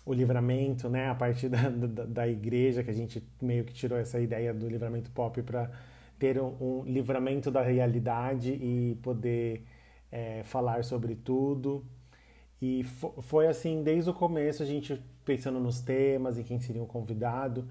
o 0.06 0.14
livramento, 0.14 0.88
né? 0.88 1.10
A 1.10 1.14
partir 1.14 1.50
da, 1.50 1.68
da, 1.68 2.04
da, 2.06 2.28
igreja, 2.28 2.82
que 2.82 2.90
a 2.90 2.94
gente 2.94 3.22
meio 3.40 3.64
que 3.64 3.74
tirou 3.74 3.98
essa 3.98 4.18
ideia 4.18 4.54
do 4.54 4.66
livramento 4.66 5.10
pop 5.10 5.42
para 5.42 5.70
ter 6.18 6.40
um, 6.40 6.56
um, 6.58 6.82
livramento 6.84 7.50
da 7.50 7.60
realidade 7.60 8.50
e 8.52 8.98
poder 9.02 9.66
é, 10.10 10.42
falar 10.42 10.84
sobre 10.84 11.14
tudo. 11.14 11.84
E 12.62 12.82
foi 13.20 13.46
assim, 13.46 13.82
desde 13.82 14.08
o 14.08 14.14
começo, 14.14 14.62
a 14.62 14.66
gente 14.66 15.02
pensando 15.22 15.60
nos 15.60 15.82
temas 15.82 16.38
e 16.38 16.44
quem 16.44 16.58
seria 16.60 16.82
o 16.82 16.86
convidado. 16.86 17.68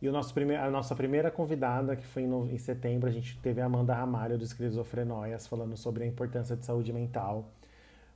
E 0.00 0.08
o 0.08 0.12
nosso 0.12 0.32
prime 0.32 0.54
a 0.54 0.70
nossa 0.70 0.94
primeira 0.94 1.32
convidada, 1.32 1.96
que 1.96 2.06
foi 2.06 2.22
em, 2.22 2.54
em 2.54 2.58
setembro, 2.58 3.08
a 3.08 3.12
gente 3.12 3.36
teve 3.40 3.60
a 3.60 3.64
Amanda 3.64 3.92
Ramalho, 3.92 4.38
do 4.38 4.44
Esquizofrenóias, 4.44 5.48
falando 5.48 5.76
sobre 5.76 6.04
a 6.04 6.06
importância 6.06 6.56
de 6.56 6.64
saúde 6.64 6.92
mental. 6.92 7.50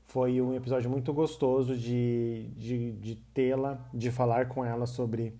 Foi 0.06 0.40
um 0.40 0.54
episódio 0.54 0.88
muito 0.88 1.12
gostoso 1.12 1.76
de, 1.76 2.48
de, 2.56 2.92
de 2.92 3.16
tê-la, 3.34 3.84
de 3.92 4.12
falar 4.12 4.48
com 4.48 4.64
ela 4.64 4.86
sobre 4.86 5.34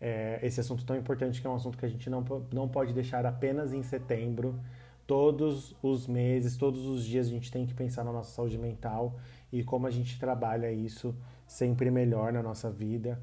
é, 0.00 0.38
esse 0.40 0.60
assunto 0.60 0.86
tão 0.86 0.96
importante, 0.96 1.40
que 1.40 1.46
é 1.46 1.50
um 1.50 1.56
assunto 1.56 1.76
que 1.76 1.84
a 1.84 1.88
gente 1.88 2.08
não, 2.08 2.24
não 2.52 2.68
pode 2.68 2.94
deixar 2.94 3.26
apenas 3.26 3.72
em 3.72 3.82
setembro. 3.82 4.58
Todos 5.04 5.74
os 5.82 6.06
meses, 6.06 6.56
todos 6.56 6.86
os 6.86 7.04
dias 7.04 7.26
a 7.26 7.30
gente 7.30 7.50
tem 7.50 7.66
que 7.66 7.74
pensar 7.74 8.04
na 8.04 8.12
nossa 8.12 8.30
saúde 8.30 8.56
mental 8.56 9.18
e 9.52 9.64
como 9.64 9.86
a 9.86 9.90
gente 9.90 10.16
trabalha 10.18 10.70
isso 10.70 11.12
sempre 11.44 11.90
melhor 11.90 12.32
na 12.32 12.42
nossa 12.42 12.70
vida. 12.70 13.20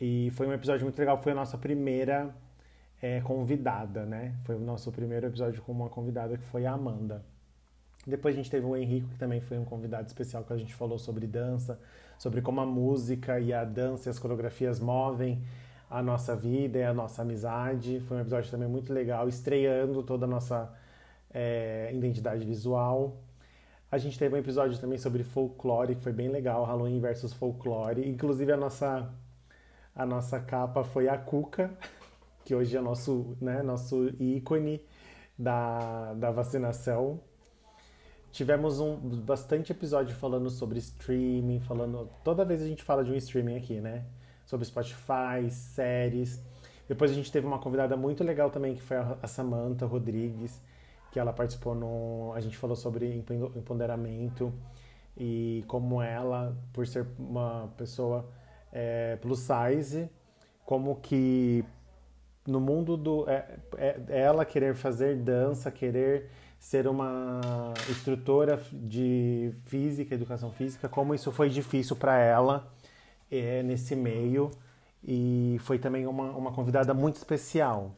E 0.00 0.30
foi 0.30 0.46
um 0.46 0.54
episódio 0.54 0.84
muito 0.84 0.98
legal, 0.98 1.20
foi 1.22 1.32
a 1.32 1.34
nossa 1.34 1.58
primeira 1.58 2.34
é, 3.02 3.20
convidada, 3.20 4.06
né? 4.06 4.34
Foi 4.44 4.54
o 4.54 4.60
nosso 4.60 4.90
primeiro 4.90 5.26
episódio 5.26 5.60
com 5.62 5.72
uma 5.72 5.90
convidada 5.90 6.38
que 6.38 6.44
foi 6.44 6.64
a 6.64 6.72
Amanda. 6.72 7.22
Depois 8.06 8.34
a 8.34 8.36
gente 8.36 8.50
teve 8.50 8.64
o 8.64 8.76
Henrico, 8.76 9.08
que 9.08 9.18
também 9.18 9.40
foi 9.40 9.58
um 9.58 9.64
convidado 9.64 10.06
especial, 10.06 10.44
que 10.44 10.52
a 10.52 10.56
gente 10.56 10.74
falou 10.74 10.98
sobre 10.98 11.26
dança, 11.26 11.78
sobre 12.18 12.40
como 12.40 12.60
a 12.60 12.66
música 12.66 13.38
e 13.38 13.52
a 13.52 13.64
dança 13.64 14.08
e 14.08 14.10
as 14.10 14.18
coreografias 14.18 14.80
movem 14.80 15.42
a 15.90 16.02
nossa 16.02 16.36
vida 16.36 16.78
e 16.78 16.84
a 16.84 16.92
nossa 16.92 17.22
amizade. 17.22 18.00
Foi 18.00 18.16
um 18.16 18.20
episódio 18.20 18.50
também 18.50 18.68
muito 18.68 18.92
legal, 18.92 19.28
estreando 19.28 20.02
toda 20.02 20.26
a 20.26 20.28
nossa 20.28 20.72
é, 21.32 21.90
identidade 21.92 22.44
visual. 22.44 23.16
A 23.90 23.96
gente 23.96 24.18
teve 24.18 24.34
um 24.34 24.38
episódio 24.38 24.78
também 24.78 24.98
sobre 24.98 25.24
folclore, 25.24 25.94
que 25.94 26.02
foi 26.02 26.12
bem 26.12 26.28
legal, 26.28 26.64
Halloween 26.64 27.00
versus 27.00 27.32
folclore. 27.32 28.06
Inclusive 28.06 28.52
a 28.52 28.56
nossa, 28.56 29.10
a 29.94 30.04
nossa 30.04 30.38
capa 30.40 30.84
foi 30.84 31.08
a 31.08 31.16
Cuca, 31.16 31.70
que 32.44 32.54
hoje 32.54 32.76
é 32.76 32.80
nosso, 32.80 33.36
né, 33.40 33.62
nosso 33.62 34.08
ícone 34.20 34.84
da, 35.38 36.12
da 36.14 36.30
vacinação. 36.30 37.20
Tivemos 38.30 38.78
um 38.78 38.96
bastante 38.96 39.72
episódio 39.72 40.14
falando 40.14 40.50
sobre 40.50 40.78
streaming, 40.78 41.60
falando. 41.60 42.08
Toda 42.22 42.44
vez 42.44 42.62
a 42.62 42.66
gente 42.66 42.82
fala 42.82 43.02
de 43.02 43.10
um 43.10 43.16
streaming 43.16 43.56
aqui, 43.56 43.80
né? 43.80 44.04
Sobre 44.44 44.66
Spotify, 44.66 45.50
séries. 45.50 46.42
Depois 46.88 47.10
a 47.10 47.14
gente 47.14 47.30
teve 47.30 47.46
uma 47.46 47.58
convidada 47.58 47.96
muito 47.96 48.22
legal 48.24 48.50
também, 48.50 48.74
que 48.74 48.82
foi 48.82 48.96
a 48.96 49.26
Samantha 49.26 49.86
Rodrigues, 49.86 50.62
que 51.10 51.18
ela 51.18 51.32
participou 51.32 51.74
no. 51.74 52.32
A 52.34 52.40
gente 52.40 52.56
falou 52.56 52.76
sobre 52.76 53.24
empoderamento 53.56 54.52
e 55.16 55.64
como 55.66 56.00
ela, 56.00 56.56
por 56.72 56.86
ser 56.86 57.06
uma 57.18 57.72
pessoa 57.76 58.28
é, 58.72 59.16
plus 59.16 59.40
size, 59.40 60.08
como 60.64 60.96
que 60.96 61.64
no 62.46 62.60
mundo 62.60 62.96
do. 62.96 63.28
É, 63.28 63.58
é, 63.76 64.00
ela 64.08 64.44
querer 64.44 64.74
fazer 64.74 65.16
dança, 65.16 65.70
querer 65.70 66.30
ser 66.58 66.88
uma 66.88 67.72
instrutora 67.88 68.60
de 68.72 69.52
física, 69.66 70.14
educação 70.14 70.50
física, 70.50 70.88
como 70.88 71.14
isso 71.14 71.30
foi 71.30 71.48
difícil 71.48 71.96
para 71.96 72.18
ela 72.18 72.72
é, 73.30 73.62
nesse 73.62 73.94
meio 73.94 74.50
e 75.02 75.56
foi 75.60 75.78
também 75.78 76.06
uma, 76.06 76.30
uma 76.32 76.52
convidada 76.52 76.92
muito 76.92 77.16
especial. 77.16 77.94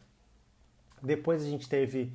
Depois 1.02 1.42
a 1.42 1.48
gente 1.48 1.68
teve 1.68 2.12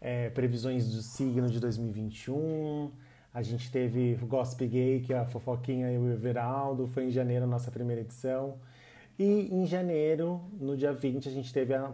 é, 0.00 0.30
previsões 0.30 0.88
do 0.92 1.02
signo 1.02 1.48
de 1.48 1.58
2021. 1.58 2.92
A 3.34 3.42
gente 3.42 3.70
teve 3.70 4.14
Gossip 4.22 4.66
Gay, 4.66 5.00
que 5.00 5.12
é 5.12 5.18
a 5.18 5.26
Fofoquinha 5.26 5.92
e 5.92 5.98
o 5.98 6.10
Everaldo, 6.12 6.86
foi 6.86 7.04
em 7.04 7.10
janeiro 7.10 7.44
a 7.44 7.48
nossa 7.48 7.70
primeira 7.70 8.02
edição. 8.02 8.58
E 9.18 9.48
em 9.52 9.66
janeiro, 9.66 10.40
no 10.52 10.76
dia 10.76 10.92
20, 10.92 11.28
a 11.28 11.32
gente 11.32 11.52
teve 11.52 11.74
a, 11.74 11.92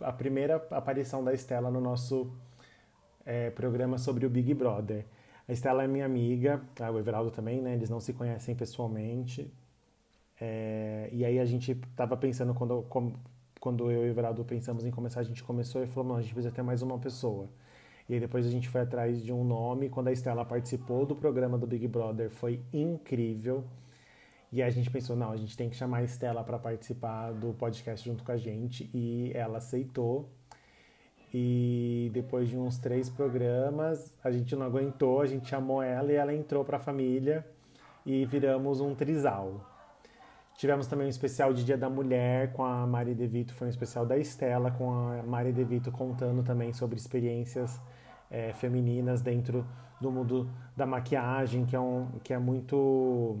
a 0.00 0.12
primeira 0.12 0.56
aparição 0.70 1.22
da 1.22 1.32
Estela 1.32 1.70
no 1.70 1.80
nosso 1.80 2.32
é, 3.24 3.50
programa 3.50 3.98
sobre 3.98 4.26
o 4.26 4.30
Big 4.30 4.52
Brother. 4.54 5.04
A 5.48 5.52
Estela 5.52 5.84
é 5.84 5.88
minha 5.88 6.06
amiga, 6.06 6.62
tá? 6.74 6.90
o 6.90 6.98
Everaldo 6.98 7.30
também, 7.30 7.60
né? 7.60 7.74
Eles 7.74 7.90
não 7.90 8.00
se 8.00 8.12
conhecem 8.12 8.54
pessoalmente. 8.54 9.52
É, 10.40 11.08
e 11.12 11.24
aí 11.24 11.38
a 11.38 11.44
gente 11.44 11.74
tava 11.96 12.16
pensando, 12.16 12.54
quando, 12.54 12.84
quando 13.60 13.90
eu 13.90 14.06
e 14.06 14.08
o 14.08 14.10
Everaldo 14.10 14.44
pensamos 14.44 14.84
em 14.84 14.90
começar, 14.90 15.20
a 15.20 15.24
gente 15.24 15.42
começou 15.42 15.82
e 15.82 15.86
falou, 15.86 16.10
não, 16.10 16.16
a 16.16 16.22
gente 16.22 16.34
precisa 16.34 16.54
ter 16.54 16.62
mais 16.62 16.82
uma 16.82 16.98
pessoa. 16.98 17.48
E 18.08 18.14
aí 18.14 18.20
depois 18.20 18.46
a 18.46 18.50
gente 18.50 18.68
foi 18.68 18.80
atrás 18.80 19.22
de 19.22 19.32
um 19.32 19.44
nome. 19.44 19.88
Quando 19.88 20.08
a 20.08 20.12
Estela 20.12 20.44
participou 20.44 21.06
do 21.06 21.14
programa 21.14 21.56
do 21.56 21.66
Big 21.66 21.86
Brother, 21.86 22.30
foi 22.30 22.60
incrível. 22.72 23.64
E 24.50 24.62
a 24.62 24.68
gente 24.68 24.90
pensou, 24.90 25.16
não, 25.16 25.30
a 25.30 25.36
gente 25.36 25.56
tem 25.56 25.70
que 25.70 25.76
chamar 25.76 25.98
a 25.98 26.04
Estela 26.04 26.44
para 26.44 26.58
participar 26.58 27.32
do 27.32 27.54
podcast 27.54 28.06
junto 28.08 28.22
com 28.22 28.32
a 28.32 28.36
gente. 28.36 28.90
E 28.92 29.32
ela 29.34 29.58
aceitou. 29.58 30.28
E 31.34 32.10
depois 32.12 32.48
de 32.48 32.58
uns 32.58 32.76
três 32.78 33.08
programas, 33.08 34.14
a 34.22 34.30
gente 34.30 34.54
não 34.54 34.66
aguentou, 34.66 35.22
a 35.22 35.26
gente 35.26 35.48
chamou 35.48 35.82
ela 35.82 36.12
e 36.12 36.14
ela 36.14 36.34
entrou 36.34 36.62
para 36.64 36.76
a 36.76 36.80
família 36.80 37.46
e 38.04 38.26
viramos 38.26 38.80
um 38.80 38.94
trisal. 38.94 39.66
Tivemos 40.54 40.86
também 40.86 41.06
um 41.06 41.10
especial 41.10 41.54
de 41.54 41.64
Dia 41.64 41.78
da 41.78 41.88
Mulher 41.88 42.52
com 42.52 42.62
a 42.62 42.86
Mari 42.86 43.14
DeVito, 43.14 43.54
foi 43.54 43.66
um 43.66 43.70
especial 43.70 44.04
da 44.04 44.18
Estela, 44.18 44.70
com 44.70 44.92
a 44.92 45.22
Mari 45.22 45.52
DeVito 45.52 45.90
contando 45.90 46.42
também 46.42 46.72
sobre 46.74 46.96
experiências 46.96 47.80
é, 48.30 48.52
femininas 48.52 49.22
dentro 49.22 49.66
do 50.00 50.10
mundo 50.10 50.50
da 50.76 50.84
maquiagem, 50.84 51.64
que 51.64 51.74
é, 51.74 51.80
um, 51.80 52.08
que 52.22 52.34
é 52.34 52.38
muito. 52.38 53.38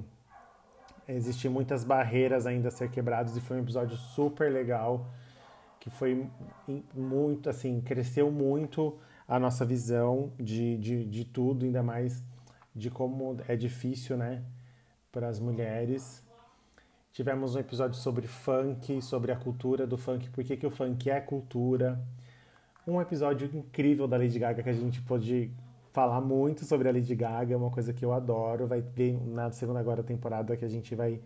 Existem 1.06 1.50
muitas 1.50 1.84
barreiras 1.84 2.46
ainda 2.46 2.68
a 2.68 2.70
ser 2.70 2.90
quebradas 2.90 3.36
e 3.36 3.40
foi 3.40 3.58
um 3.58 3.60
episódio 3.60 3.96
super 3.96 4.50
legal 4.50 5.06
que 5.82 5.90
foi 5.90 6.30
muito, 6.94 7.50
assim, 7.50 7.80
cresceu 7.80 8.30
muito 8.30 8.96
a 9.26 9.36
nossa 9.36 9.64
visão 9.64 10.32
de, 10.38 10.76
de, 10.76 11.04
de 11.04 11.24
tudo, 11.24 11.64
ainda 11.64 11.82
mais 11.82 12.22
de 12.72 12.88
como 12.88 13.36
é 13.48 13.56
difícil, 13.56 14.16
né, 14.16 14.44
para 15.10 15.26
as 15.26 15.40
mulheres. 15.40 16.22
Tivemos 17.12 17.56
um 17.56 17.58
episódio 17.58 17.96
sobre 17.98 18.28
funk, 18.28 19.02
sobre 19.02 19.32
a 19.32 19.36
cultura 19.36 19.84
do 19.84 19.98
funk, 19.98 20.30
por 20.30 20.44
que, 20.44 20.56
que 20.56 20.64
o 20.64 20.70
funk 20.70 21.10
é 21.10 21.20
cultura. 21.20 22.00
Um 22.86 23.00
episódio 23.00 23.50
incrível 23.52 24.06
da 24.06 24.16
Lady 24.16 24.38
Gaga 24.38 24.62
que 24.62 24.70
a 24.70 24.72
gente 24.72 25.02
pôde 25.02 25.50
falar 25.92 26.20
muito 26.20 26.64
sobre 26.64 26.88
a 26.88 26.92
Lady 26.92 27.16
Gaga, 27.16 27.54
é 27.54 27.56
uma 27.56 27.72
coisa 27.72 27.92
que 27.92 28.04
eu 28.04 28.12
adoro. 28.12 28.68
Vai 28.68 28.82
ter 28.82 29.20
na 29.26 29.50
segunda 29.50 29.80
agora 29.80 30.04
temporada 30.04 30.56
que 30.56 30.64
a 30.64 30.68
gente 30.68 30.94
vai 30.94 31.20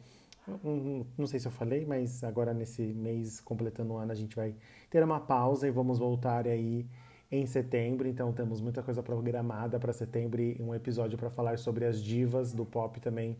não 1.18 1.26
sei 1.26 1.40
se 1.40 1.48
eu 1.48 1.52
falei, 1.52 1.84
mas 1.84 2.22
agora 2.22 2.54
nesse 2.54 2.82
mês 2.82 3.40
completando 3.40 3.94
o 3.94 3.96
ano 3.96 4.12
a 4.12 4.14
gente 4.14 4.36
vai 4.36 4.54
ter 4.88 5.02
uma 5.02 5.20
pausa 5.20 5.66
e 5.66 5.70
vamos 5.70 5.98
voltar 5.98 6.46
aí 6.46 6.86
em 7.30 7.46
setembro. 7.46 8.06
Então 8.06 8.32
temos 8.32 8.60
muita 8.60 8.82
coisa 8.82 9.02
programada 9.02 9.78
para 9.78 9.92
setembro 9.92 10.40
e 10.40 10.56
um 10.60 10.74
episódio 10.74 11.18
para 11.18 11.30
falar 11.30 11.58
sobre 11.58 11.84
as 11.84 12.02
divas 12.02 12.52
do 12.52 12.64
pop 12.64 13.00
também. 13.00 13.36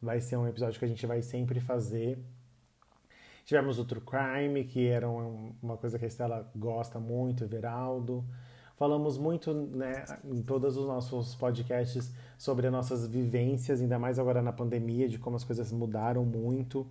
Vai 0.00 0.20
ser 0.20 0.36
um 0.36 0.46
episódio 0.46 0.78
que 0.78 0.84
a 0.84 0.88
gente 0.88 1.04
vai 1.06 1.22
sempre 1.22 1.60
fazer. 1.60 2.18
Tivemos 3.44 3.78
o 3.78 3.84
True 3.84 4.02
Crime, 4.02 4.64
que 4.64 4.86
era 4.86 5.08
uma 5.08 5.76
coisa 5.76 5.98
que 5.98 6.04
a 6.04 6.08
Estela 6.08 6.50
gosta 6.54 7.00
muito, 7.00 7.44
Everaldo. 7.44 8.24
Falamos 8.78 9.18
muito 9.18 9.52
né, 9.52 10.04
em 10.24 10.40
todos 10.40 10.76
os 10.76 10.86
nossos 10.86 11.34
podcasts 11.34 12.12
sobre 12.38 12.68
as 12.68 12.72
nossas 12.72 13.08
vivências, 13.08 13.80
ainda 13.80 13.98
mais 13.98 14.20
agora 14.20 14.40
na 14.40 14.52
pandemia, 14.52 15.08
de 15.08 15.18
como 15.18 15.34
as 15.34 15.42
coisas 15.42 15.72
mudaram 15.72 16.24
muito. 16.24 16.86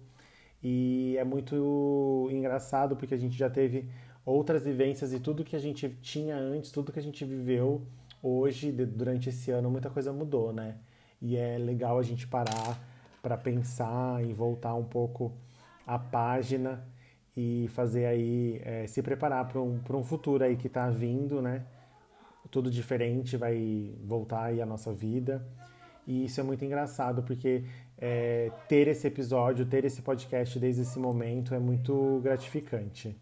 E 0.62 1.16
é 1.18 1.24
muito 1.24 2.28
engraçado 2.30 2.98
porque 2.98 3.14
a 3.14 3.18
gente 3.18 3.38
já 3.38 3.50
teve 3.50 3.90
outras 4.26 4.66
vivências 4.66 5.14
e 5.14 5.20
tudo 5.22 5.46
que 5.46 5.56
a 5.56 5.60
gente 5.60 5.88
tinha 6.02 6.36
antes, 6.36 6.72
tudo 6.72 6.92
que 6.92 7.00
a 7.00 7.02
gente 7.02 7.24
viveu 7.24 7.88
hoje, 8.22 8.70
durante 8.70 9.30
esse 9.30 9.50
ano, 9.52 9.72
muita 9.72 9.90
coisa 9.90 10.12
mudou, 10.12 10.52
né? 10.52 10.76
E 11.22 11.38
é 11.38 11.58
legal 11.58 11.98
a 11.98 12.04
gente 12.04 12.28
parar 12.28 12.78
para 13.22 13.38
pensar 13.38 14.22
e 14.26 14.34
voltar 14.34 14.76
um 14.76 14.84
pouco 14.84 15.32
a 15.86 15.98
página 15.98 16.86
e 17.36 17.70
fazer 17.70 18.08
aí, 18.08 18.60
é, 18.66 18.86
se 18.88 19.02
preparar 19.02 19.48
para 19.48 19.62
um, 19.62 19.80
um 19.90 20.04
futuro 20.04 20.44
aí 20.44 20.58
que 20.58 20.68
está 20.68 20.90
vindo, 20.90 21.42
né? 21.42 21.66
Tudo 22.50 22.70
diferente 22.70 23.38
vai 23.38 23.94
voltar 24.04 24.46
aí 24.46 24.62
a 24.62 24.66
nossa 24.66 24.94
vida. 24.94 25.46
E 26.06 26.26
isso 26.26 26.40
é 26.40 26.44
muito 26.44 26.64
engraçado, 26.64 27.22
porque 27.24 27.64
é, 27.98 28.52
ter 28.68 28.88
esse 28.88 29.06
episódio, 29.08 29.66
ter 29.66 29.84
esse 29.84 30.02
podcast 30.02 30.58
desde 30.58 30.84
esse 30.84 30.98
momento 30.98 31.54
é 31.54 31.60
muito 31.60 32.22
gratificante. 32.24 33.16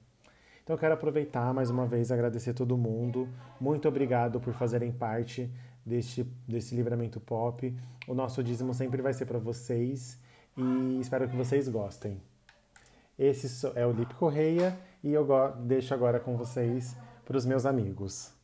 Então 0.63 0.75
eu 0.75 0.79
quero 0.79 0.93
aproveitar 0.93 1.53
mais 1.53 1.69
uma 1.69 1.85
vez 1.85 2.11
agradecer 2.11 2.53
todo 2.53 2.77
mundo. 2.77 3.29
Muito 3.59 3.87
obrigado 3.87 4.39
por 4.39 4.53
fazerem 4.53 4.91
parte 4.91 5.49
deste, 5.85 6.23
desse 6.47 6.75
livramento 6.75 7.19
pop. 7.19 7.75
O 8.07 8.13
nosso 8.13 8.43
dízimo 8.43 8.73
sempre 8.73 9.01
vai 9.01 9.13
ser 9.13 9.25
para 9.25 9.39
vocês 9.39 10.19
e 10.57 10.99
espero 10.99 11.27
que 11.29 11.35
vocês 11.35 11.69
gostem. 11.69 12.19
Esse 13.17 13.67
é 13.75 13.85
o 13.85 13.91
Lipe 13.91 14.13
Correia 14.15 14.77
e 15.03 15.13
eu 15.13 15.25
deixo 15.59 15.93
agora 15.93 16.19
com 16.19 16.35
vocês 16.35 16.95
para 17.23 17.37
os 17.37 17.45
meus 17.45 17.65
amigos. 17.65 18.34